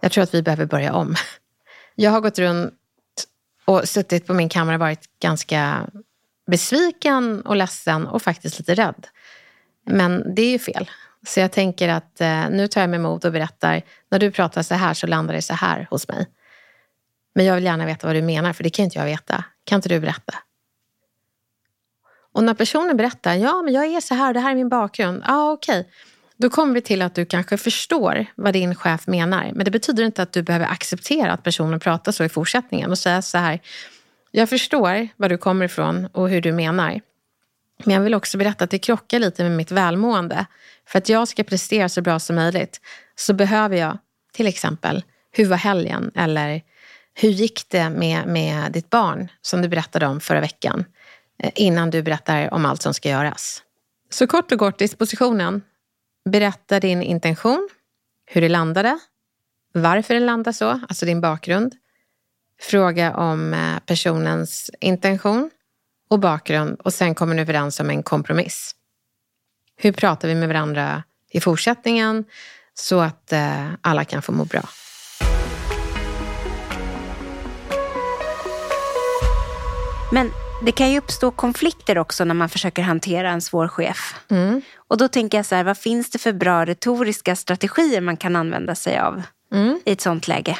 [0.00, 1.14] jag tror att vi behöver börja om.
[1.94, 2.74] Jag har gått runt
[3.64, 5.86] och suttit på min kammare och varit ganska
[6.46, 9.06] besviken och ledsen och faktiskt lite rädd.
[9.86, 10.90] Men det är ju fel.
[11.26, 14.62] Så jag tänker att eh, nu tar jag mig mod och berättar, när du pratar
[14.62, 16.26] så här så landar det så här hos mig.
[17.34, 19.44] Men jag vill gärna veta vad du menar, för det kan inte jag veta.
[19.64, 20.34] Kan inte du berätta?
[22.36, 25.22] Och när personen berättar, ja men jag är så här, det här är min bakgrund.
[25.26, 25.80] Ja ah, okej.
[25.80, 25.92] Okay.
[26.36, 29.50] Då kommer vi till att du kanske förstår vad din chef menar.
[29.54, 32.98] Men det betyder inte att du behöver acceptera att personen pratar så i fortsättningen och
[32.98, 33.60] säga så här.
[34.30, 37.00] Jag förstår var du kommer ifrån och hur du menar.
[37.84, 40.46] Men jag vill också berätta att det krockar lite med mitt välmående.
[40.88, 42.80] För att jag ska prestera så bra som möjligt
[43.14, 43.98] så behöver jag
[44.32, 46.10] till exempel, hur var helgen?
[46.14, 46.62] Eller
[47.14, 50.84] hur gick det med, med ditt barn som du berättade om förra veckan?
[51.38, 53.62] Eh, innan du berättar om allt som ska göras.
[54.10, 55.62] Så kort och gott, dispositionen.
[56.30, 57.68] Berätta din intention,
[58.26, 58.98] hur det landade,
[59.74, 61.74] varför det landade så, alltså din bakgrund.
[62.60, 65.50] Fråga om eh, personens intention
[66.10, 68.74] och bakgrund och sen kommer ni överens om en kompromiss.
[69.76, 72.24] Hur pratar vi med varandra i fortsättningen
[72.74, 74.68] så att eh, alla kan få må bra?
[80.12, 80.30] Men
[80.62, 84.14] det kan ju uppstå konflikter också när man försöker hantera en svår chef.
[84.30, 84.62] Mm.
[84.88, 88.36] Och då tänker jag så här, vad finns det för bra retoriska strategier man kan
[88.36, 89.80] använda sig av Mm.
[89.84, 90.58] i ett sånt läge?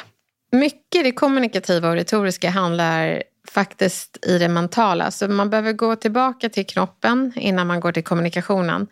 [0.51, 5.11] Mycket det kommunikativa och retoriska handlar faktiskt i det mentala.
[5.11, 8.87] Så man behöver gå tillbaka till knoppen innan man går till kommunikationen.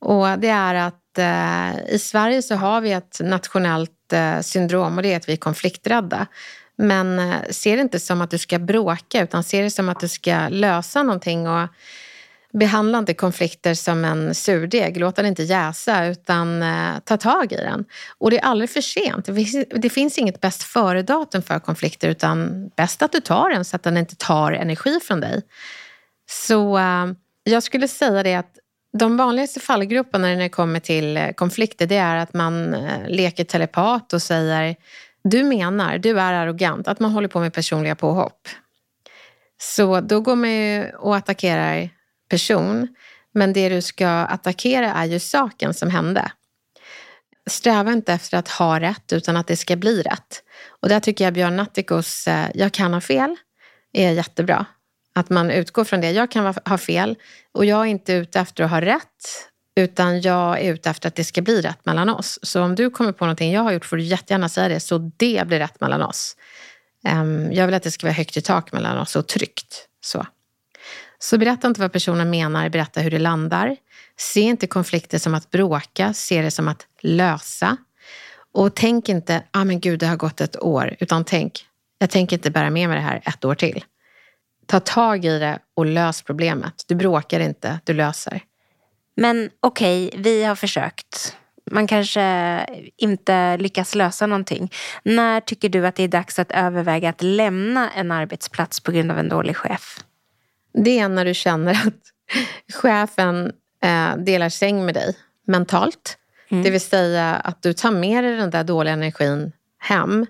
[0.00, 5.02] Och det är att eh, i Sverige så har vi ett nationellt eh, syndrom och
[5.02, 6.26] det är att vi är konflikträdda.
[6.78, 10.00] Men eh, se det inte som att du ska bråka utan se det som att
[10.00, 11.68] du ska lösa någonting och
[12.52, 14.96] behandla inte konflikter som en surdeg.
[14.96, 17.84] Låt den inte jäsa utan eh, ta tag i den.
[18.18, 19.24] Och det är aldrig för sent.
[19.24, 23.64] Det finns, det finns inget bäst före-datum för konflikter utan bäst att du tar den
[23.64, 25.42] så att den inte tar energi från dig.
[26.30, 27.06] Så eh,
[27.44, 28.54] jag skulle säga det att
[28.98, 32.76] de vanligaste fallgroparna när det kommer till konflikter det är att man
[33.08, 34.76] leker telepat och säger
[35.24, 38.48] du menar, du är arrogant, att man håller på med personliga påhopp.
[39.60, 41.90] Så då går man ju och attackerar
[42.28, 42.88] person,
[43.32, 46.32] men det du ska attackera är ju saken som hände.
[47.46, 50.42] Sträva inte efter att ha rätt, utan att det ska bli rätt.
[50.82, 53.36] Och där tycker jag Björn Natthikos eh, Jag kan ha fel
[53.92, 54.66] är jättebra.
[55.14, 56.10] Att man utgår från det.
[56.10, 57.16] Jag kan ha fel
[57.52, 59.48] och jag är inte ute efter att ha rätt,
[59.78, 62.38] utan jag är ute efter att det ska bli rätt mellan oss.
[62.42, 64.98] Så om du kommer på någonting jag har gjort får du jättegärna säga det, så
[65.16, 66.36] det blir rätt mellan oss.
[67.04, 69.88] Ehm, jag vill att det ska vara högt i tak mellan oss och tryggt.
[70.00, 70.26] Så.
[71.18, 73.76] Så berätta inte vad personen menar, berätta hur det landar.
[74.16, 77.76] Se inte konflikter som att bråka, se det som att lösa.
[78.54, 81.66] Och tänk inte, ah men gud det har gått ett år, utan tänk,
[81.98, 83.84] jag tänker inte bära med mig det här ett år till.
[84.66, 86.84] Ta tag i det och lös problemet.
[86.86, 88.42] Du bråkar inte, du löser.
[89.18, 91.36] Men okej, vi har försökt.
[91.70, 92.66] Man kanske
[92.96, 94.72] inte lyckas lösa någonting.
[95.02, 99.10] När tycker du att det är dags att överväga att lämna en arbetsplats på grund
[99.10, 100.04] av en dålig chef?
[100.72, 101.94] Det är när du känner att
[102.82, 103.52] chefen
[103.82, 105.16] eh, delar säng med dig
[105.46, 106.18] mentalt.
[106.48, 110.26] Det vill säga att du tar med dig den där dåliga energin hem.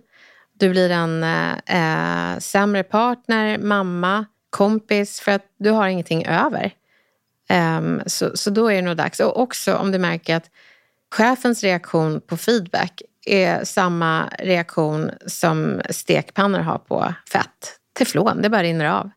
[0.59, 6.73] Du blir en eh, eh, sämre partner, mamma, kompis för att du har ingenting över.
[7.53, 9.21] Um, så, så då är det nog dags.
[9.21, 10.51] Och också om du märker att
[11.11, 17.79] chefens reaktion på feedback är samma reaktion som stekpannor har på fett.
[17.99, 19.11] Teflon, det bara rinner av.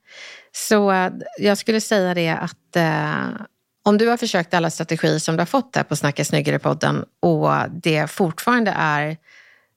[0.52, 3.42] Så eh, jag skulle säga det att eh,
[3.84, 7.50] om du har försökt alla strategier som du har fått här på Snacka snyggare-podden och
[7.72, 9.18] det fortfarande är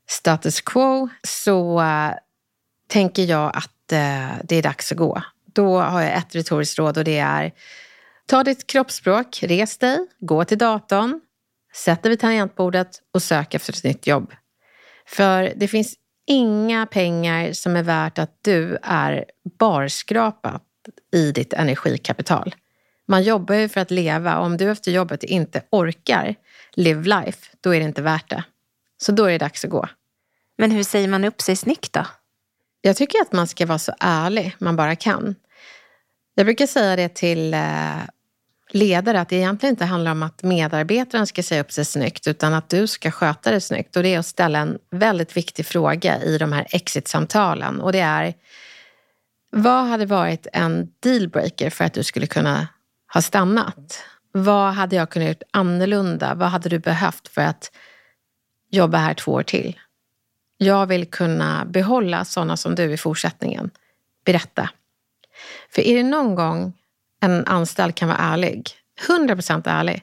[0.09, 2.11] status quo så eh,
[2.89, 5.23] tänker jag att eh, det är dags att gå.
[5.47, 7.53] Då har jag ett retoriskt råd och det är
[8.27, 11.21] ta ditt kroppsspråk, res dig, gå till datorn,
[11.75, 14.33] sätt dig vid tangentbordet och sök efter ett nytt jobb.
[15.07, 15.95] För det finns
[16.27, 19.25] inga pengar som är värt att du är
[19.59, 20.63] barskrapat
[21.13, 22.55] i ditt energikapital.
[23.07, 26.35] Man jobbar ju för att leva och om du efter jobbet inte orkar
[26.73, 28.45] live life, då är det inte värt det.
[28.97, 29.89] Så då är det dags att gå.
[30.59, 32.07] Men hur säger man upp sig snyggt då?
[32.81, 35.35] Jag tycker att man ska vara så ärlig man bara kan.
[36.35, 37.97] Jag brukar säga det till eh,
[38.75, 42.55] ledare att det egentligen inte handlar om att medarbetaren ska säga upp sig snyggt utan
[42.55, 43.97] att du ska sköta det snyggt.
[43.97, 48.01] Och det är att ställa en väldigt viktig fråga i de här exit-samtalen och det
[48.01, 48.35] är
[49.51, 52.69] vad hade varit en dealbreaker för att du skulle kunna
[53.15, 54.05] ha stannat?
[54.33, 56.35] Vad hade jag kunnat gjort annorlunda?
[56.35, 57.71] Vad hade du behövt för att
[58.71, 59.79] jobba här två år till?
[60.59, 63.71] Jag vill kunna behålla sådana som du i fortsättningen.
[64.25, 64.71] Berätta.
[65.71, 66.73] För är det någon gång
[67.25, 68.71] en anställd kan vara ärlig,
[69.09, 70.03] 100% ärlig,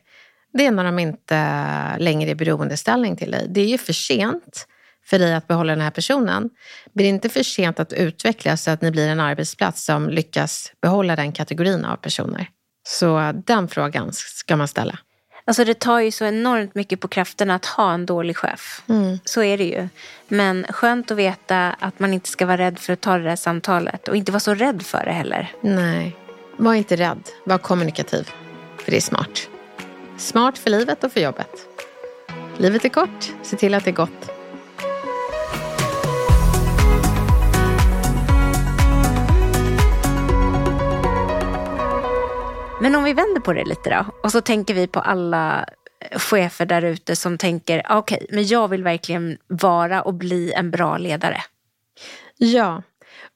[0.54, 3.46] det är när de inte längre är beroendeställning till dig.
[3.50, 4.68] Det är ju för sent
[5.06, 6.50] för dig att behålla den här personen.
[6.94, 10.72] Blir det inte för sent att utvecklas så att ni blir en arbetsplats som lyckas
[10.82, 12.50] behålla den kategorin av personer?
[12.88, 15.00] Så den frågan ska man ställa.
[15.46, 18.82] Alltså det tar ju så enormt mycket på krafterna att ha en dålig chef.
[19.26, 19.88] Så är det ju.
[20.28, 23.36] Men skönt att veta att man inte ska vara rädd för att ta det där
[23.36, 24.08] samtalet.
[24.08, 25.52] Och inte vara så rädd för det heller.
[25.62, 26.16] Nej,
[26.58, 27.30] var inte rädd.
[27.44, 28.30] Var kommunikativ.
[28.78, 29.50] För det är smart.
[30.18, 31.68] Smart för livet och för jobbet.
[32.58, 33.32] Livet är kort.
[33.42, 34.32] Se till att det är gott.
[42.82, 44.06] Men om vi vänder på det lite då.
[44.24, 45.66] Och så tänker vi på alla
[46.12, 50.72] chefer där ute som tänker, okej, okay, men jag vill verkligen vara och bli en
[50.72, 51.42] bra ledare?
[52.38, 52.82] Ja,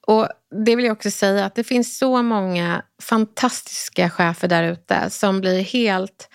[0.08, 0.28] och
[0.66, 5.42] det vill jag också säga att det finns så många fantastiska chefer där ute som
[5.42, 6.30] blir helt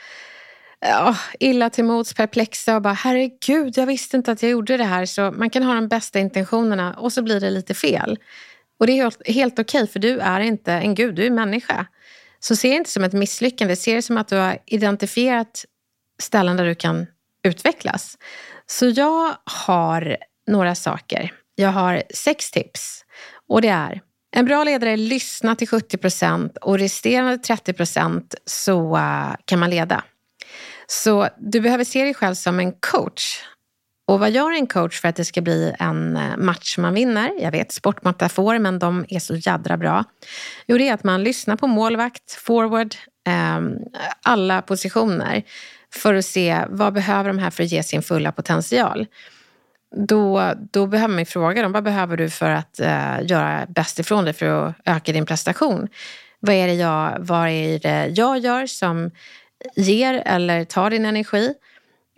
[0.87, 4.85] oh, illa till mods, perplexa och bara herregud, jag visste inte att jag gjorde det
[4.85, 5.07] här.
[5.07, 8.18] Så man kan ha de bästa intentionerna och så blir det lite fel.
[8.79, 11.31] Och det är helt, helt okej, okay, för du är inte en gud, du är
[11.31, 11.87] människa.
[12.41, 15.64] Så se det inte som ett misslyckande, se det som att du har identifierat
[16.23, 17.07] ställen där du kan
[17.43, 18.18] utvecklas.
[18.66, 20.16] Så jag har
[20.47, 21.35] några saker.
[21.55, 23.05] Jag har sex tips
[23.51, 24.01] och det är
[24.36, 29.70] en bra ledare lyssnar till 70 procent och resterande 30 procent så uh, kan man
[29.70, 30.05] leda.
[30.86, 33.42] Så du behöver se dig själv som en coach.
[34.07, 37.32] Och vad gör en coach för att det ska bli en uh, match man vinner?
[37.40, 40.05] Jag vet sportmetafor, men de är så jädra bra.
[40.66, 42.94] Jo, det är att man lyssnar på målvakt, forward,
[43.57, 43.78] um,
[44.22, 45.42] alla positioner
[45.94, 49.07] för att se vad behöver de här för att ge sin fulla potential
[49.97, 54.24] då, då behöver man fråga dem, vad behöver du för att eh, göra bäst ifrån
[54.24, 55.88] dig för att öka din prestation?
[56.41, 59.11] Vad är, det jag, vad är det jag gör som
[59.76, 61.55] ger eller tar din energi?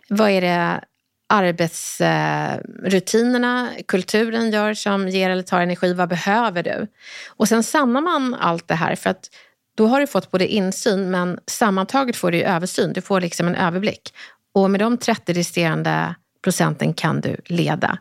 [0.08, 0.80] Vad är det
[1.28, 5.94] arbetsrutinerna, kulturen gör som ger eller tar energi?
[5.94, 6.86] Vad behöver du?
[7.28, 9.30] Och sen samlar man allt det här för att
[9.76, 12.92] då har du fått både insyn men sammantaget får du översyn.
[12.92, 14.14] Du får liksom en överblick.
[14.54, 17.98] Och med de 30 resterande procenten kan du leda.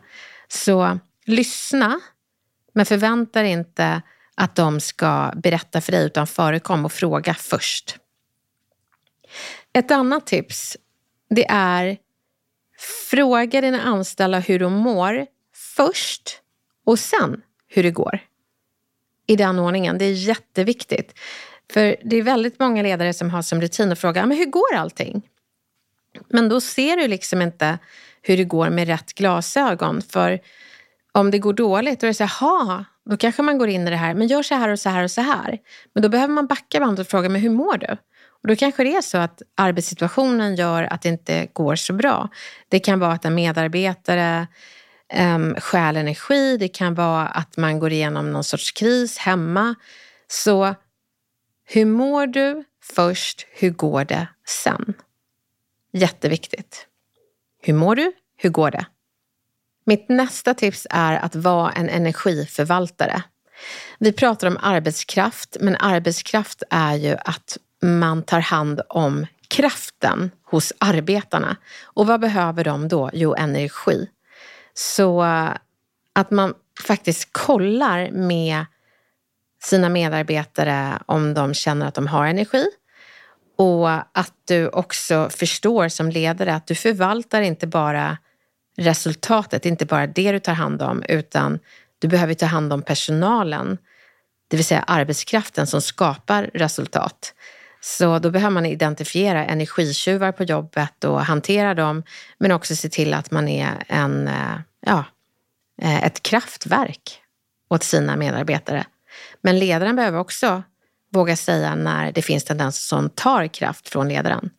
[0.48, 2.00] Så lyssna,
[2.72, 4.02] men förvänta dig inte
[4.34, 7.96] att de ska berätta för dig utan förekom och fråga först.
[9.72, 10.76] Ett annat tips
[11.34, 11.96] det är
[13.10, 15.26] fråga dina anställda hur de mår
[15.76, 16.40] först
[16.84, 18.18] och sen hur det går.
[19.26, 19.98] I den ordningen.
[19.98, 21.14] Det är jätteviktigt.
[21.72, 24.74] För det är väldigt många ledare som har som rutin att fråga men hur går
[24.74, 25.28] allting?
[26.28, 27.78] Men då ser du liksom inte
[28.22, 30.02] hur det går med rätt glasögon.
[30.02, 30.40] För
[31.12, 33.90] om det går dåligt, då är det så här, då kanske man går in i
[33.90, 35.58] det här, men gör så här och så här och så här.
[35.92, 37.96] Men då behöver man backa bandet och fråga, men hur mår du?
[38.42, 42.28] Och då kanske det är så att arbetssituationen gör att det inte går så bra.
[42.68, 44.46] Det kan vara att en medarbetare
[45.34, 49.74] um, stjäl energi, det kan vara att man går igenom någon sorts kris hemma.
[50.28, 50.74] Så
[51.64, 54.94] hur mår du först, hur går det sen?
[55.92, 56.86] Jätteviktigt.
[57.64, 58.12] Hur mår du?
[58.36, 58.86] Hur går det?
[59.84, 63.22] Mitt nästa tips är att vara en energiförvaltare.
[63.98, 70.72] Vi pratar om arbetskraft, men arbetskraft är ju att man tar hand om kraften hos
[70.78, 71.56] arbetarna.
[71.82, 73.10] Och vad behöver de då?
[73.12, 74.08] Jo, energi.
[74.74, 75.50] Så eh,
[76.12, 76.54] att man
[76.86, 78.66] faktiskt kollar med
[79.62, 82.66] sina medarbetare om de känner att de har energi
[83.56, 88.18] och att du också förstår som ledare att du förvaltar inte bara
[88.76, 91.58] resultatet, inte bara det du tar hand om, utan
[91.98, 93.78] du behöver ta hand om personalen,
[94.48, 97.34] det vill säga arbetskraften som skapar resultat.
[97.80, 102.02] Så då behöver man identifiera energitjuvar på jobbet och hantera dem,
[102.38, 105.04] men också se till att man är en, eh, ja,
[105.82, 107.20] eh, ett kraftverk
[107.70, 108.86] åt sina medarbetare.
[109.40, 110.62] Men ledaren behöver också
[111.12, 114.50] våga säga när det finns tendenser som tar kraft från ledaren.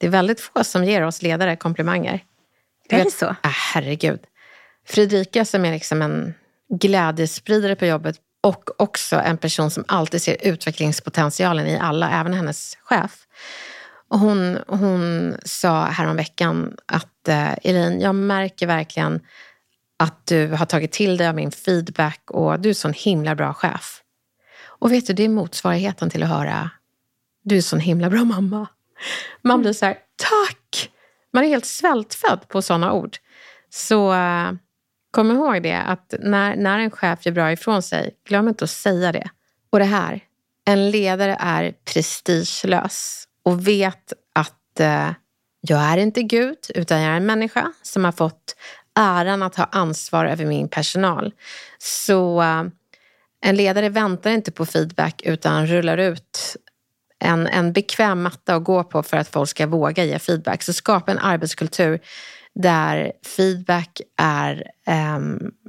[0.00, 2.24] Det är väldigt få som ger oss ledare komplimanger.
[2.88, 3.26] Du är det så?
[3.26, 4.20] Ah, herregud.
[4.86, 6.34] Fredrika som är liksom en
[6.68, 12.78] glädjespridare på jobbet och också en person som alltid ser utvecklingspotentialen i alla, även hennes
[12.82, 13.26] chef.
[14.08, 19.20] Och hon, hon sa häromveckan att eh, Elin, jag märker verkligen
[19.96, 23.34] att du har tagit till dig av min feedback och du är så en himla
[23.34, 24.01] bra chef.
[24.82, 26.70] Och vet du, det är motsvarigheten till att höra
[27.42, 28.66] du är en himla bra mamma.
[29.42, 30.90] Man blir så här, tack!
[31.32, 33.16] Man är helt svältfödd på sådana ord.
[33.70, 34.52] Så uh,
[35.10, 38.70] kom ihåg det, att när, när en chef gör bra ifrån sig, glöm inte att
[38.70, 39.30] säga det.
[39.70, 40.20] Och det här,
[40.64, 45.10] en ledare är prestigelös och vet att uh,
[45.60, 48.56] jag är inte Gud, utan jag är en människa som har fått
[48.94, 51.32] äran att ha ansvar över min personal.
[51.78, 52.64] Så uh,
[53.42, 56.56] en ledare väntar inte på feedback utan rullar ut
[57.18, 60.62] en, en bekväm matta att gå på för att folk ska våga ge feedback.
[60.62, 62.00] Så skapa en arbetskultur
[62.54, 65.18] där feedback är eh,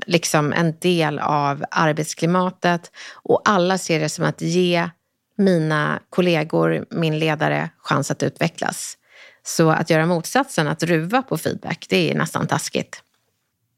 [0.05, 4.89] liksom en del av arbetsklimatet och alla ser det som att ge
[5.37, 8.97] mina kollegor, min ledare, chans att utvecklas.
[9.45, 13.03] Så att göra motsatsen, att ruva på feedback, det är nästan taskigt.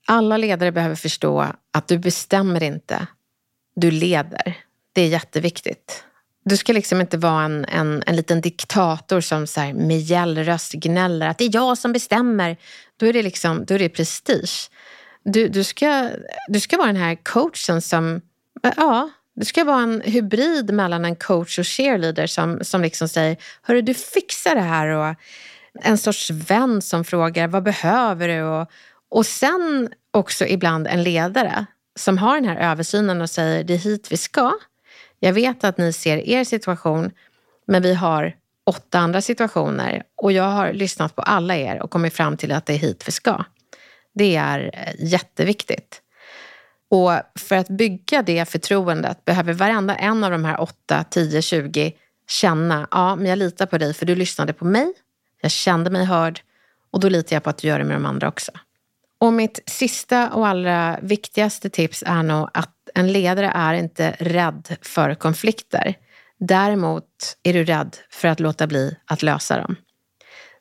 [0.07, 3.07] Alla ledare behöver förstå att du bestämmer inte
[3.75, 4.57] du leder.
[4.93, 6.03] Det är jätteviktigt.
[6.45, 10.73] du ska liksom inte vara en, en, en liten diktator som så här, med gällröst
[10.73, 12.57] gnäller att det är jag som bestämmer.
[12.97, 14.69] Då är det, liksom, då är det prestige.
[15.23, 16.09] Du, du, ska,
[16.47, 18.21] du ska vara den här coachen som...
[18.77, 23.37] Ja, du ska vara en hybrid mellan en coach och cheerleader som, som liksom säger
[23.61, 24.87] Hörru, du fixar det här.
[24.87, 25.15] Och
[25.81, 28.41] en sorts vän som frågar vad behöver du?
[28.41, 28.69] Och,
[29.09, 31.65] och sen också ibland en ledare
[31.95, 34.53] som har den här översynen och säger det är hit vi ska.
[35.19, 37.11] Jag vet att ni ser er situation,
[37.67, 38.35] men vi har
[38.65, 42.65] åtta andra situationer och jag har lyssnat på alla er och kommit fram till att
[42.65, 43.43] det är hit vi ska.
[44.13, 46.01] Det är eh, jätteviktigt.
[46.89, 51.93] Och för att bygga det förtroendet behöver varenda en av de här 8, 10, 20
[52.27, 54.93] känna, ja men jag litar på dig för du lyssnade på mig,
[55.41, 56.39] jag kände mig hörd
[56.91, 58.51] och då litar jag på att du gör det med de andra också.
[59.25, 64.77] Och mitt sista och allra viktigaste tips är nog att en ledare är inte rädd
[64.81, 65.95] för konflikter.
[66.39, 69.75] Däremot är du rädd för att låta bli att lösa dem.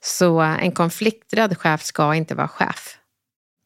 [0.00, 2.98] Så en konflikträdd chef ska inte vara chef.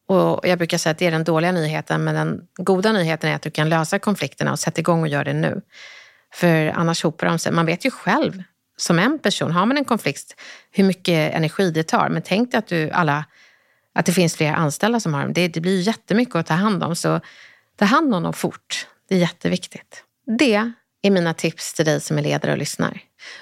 [0.07, 3.35] Och jag brukar säga att det är den dåliga nyheten, men den goda nyheten är
[3.35, 5.61] att du kan lösa konflikterna och sätta igång och göra det nu.
[6.33, 7.51] För annars hopar de sig.
[7.51, 8.43] Man vet ju själv
[8.77, 10.41] som en person, har man en konflikt,
[10.71, 12.09] hur mycket energi det tar.
[12.09, 13.25] Men tänk dig att, du alla,
[13.95, 15.33] att det finns fler anställda som har dem.
[15.33, 16.95] Det, det blir jättemycket att ta hand om.
[16.95, 17.21] Så
[17.75, 18.87] ta hand om dem fort.
[19.09, 20.03] Det är jätteviktigt.
[20.39, 20.71] Det
[21.01, 23.01] är mina tips till dig som är ledare och lyssnar.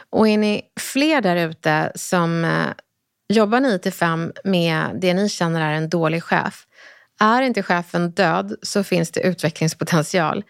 [0.10, 2.68] Och är ni fler där ute som eh,
[3.34, 6.66] jobbar 9 till 5 med det ni känner är en dålig chef.
[7.20, 10.44] Är inte chefen död så finns det utvecklingspotential.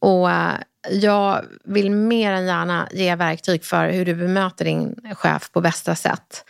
[0.00, 0.54] Och eh,
[0.90, 5.94] jag vill mer än gärna ge verktyg för hur du bemöter din chef på bästa
[5.94, 6.44] sätt.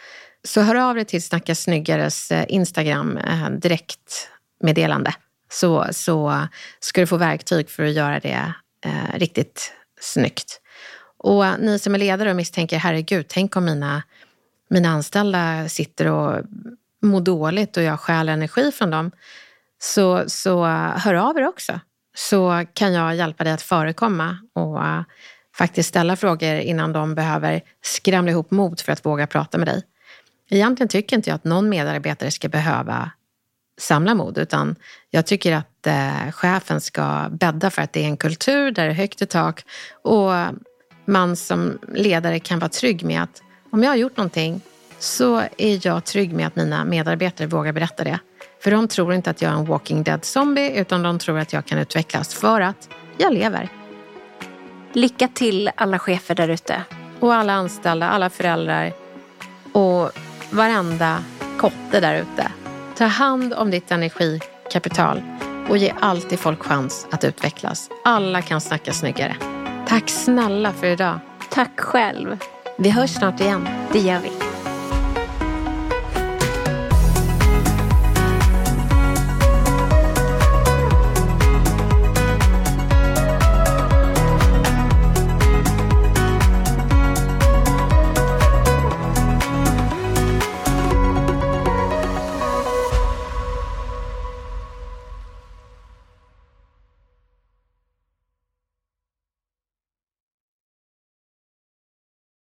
[0.44, 5.14] Så hör av dig till Snacka snyggares eh, Instagram eh, direktmeddelande
[5.52, 6.46] så, så
[6.80, 8.52] ska du få verktyg för att göra det
[8.84, 10.60] eh, riktigt snyggt.
[11.16, 14.02] Och ni som är ledare och misstänker, herregud, tänk om mina,
[14.70, 16.44] mina anställda sitter och
[17.02, 19.10] mår dåligt och jag stjäl energi från dem.
[19.78, 20.64] Så, så
[20.96, 21.80] hör av er också,
[22.16, 25.02] så kan jag hjälpa dig att förekomma och uh,
[25.56, 29.82] faktiskt ställa frågor innan de behöver skramla ihop mod för att våga prata med dig.
[30.50, 33.10] Egentligen tycker inte jag att någon medarbetare ska behöva
[33.80, 34.76] samla mod, utan
[35.10, 38.90] jag tycker att eh, chefen ska bädda för att det är en kultur där det
[38.90, 39.64] är högt i tak
[40.02, 40.30] och
[41.04, 43.42] man som ledare kan vara trygg med att
[43.72, 44.60] om jag har gjort någonting
[44.98, 48.18] så är jag trygg med att mina medarbetare vågar berätta det.
[48.62, 51.52] För de tror inte att jag är en walking dead zombie utan de tror att
[51.52, 52.88] jag kan utvecklas för att
[53.18, 53.68] jag lever.
[54.92, 56.82] Lycka till alla chefer där ute.
[57.20, 58.92] Och alla anställda, alla föräldrar
[59.72, 60.12] och
[60.50, 61.24] varenda
[61.58, 62.52] kotte där ute.
[62.96, 65.22] Ta hand om ditt energikapital
[65.68, 67.90] och ge alltid folk chans att utvecklas.
[68.04, 69.36] Alla kan snacka snyggare.
[69.86, 71.18] Tack snälla för idag.
[71.50, 72.38] Tack själv.
[72.78, 73.68] Vi hörs snart igen.
[73.92, 74.49] Det gör vi.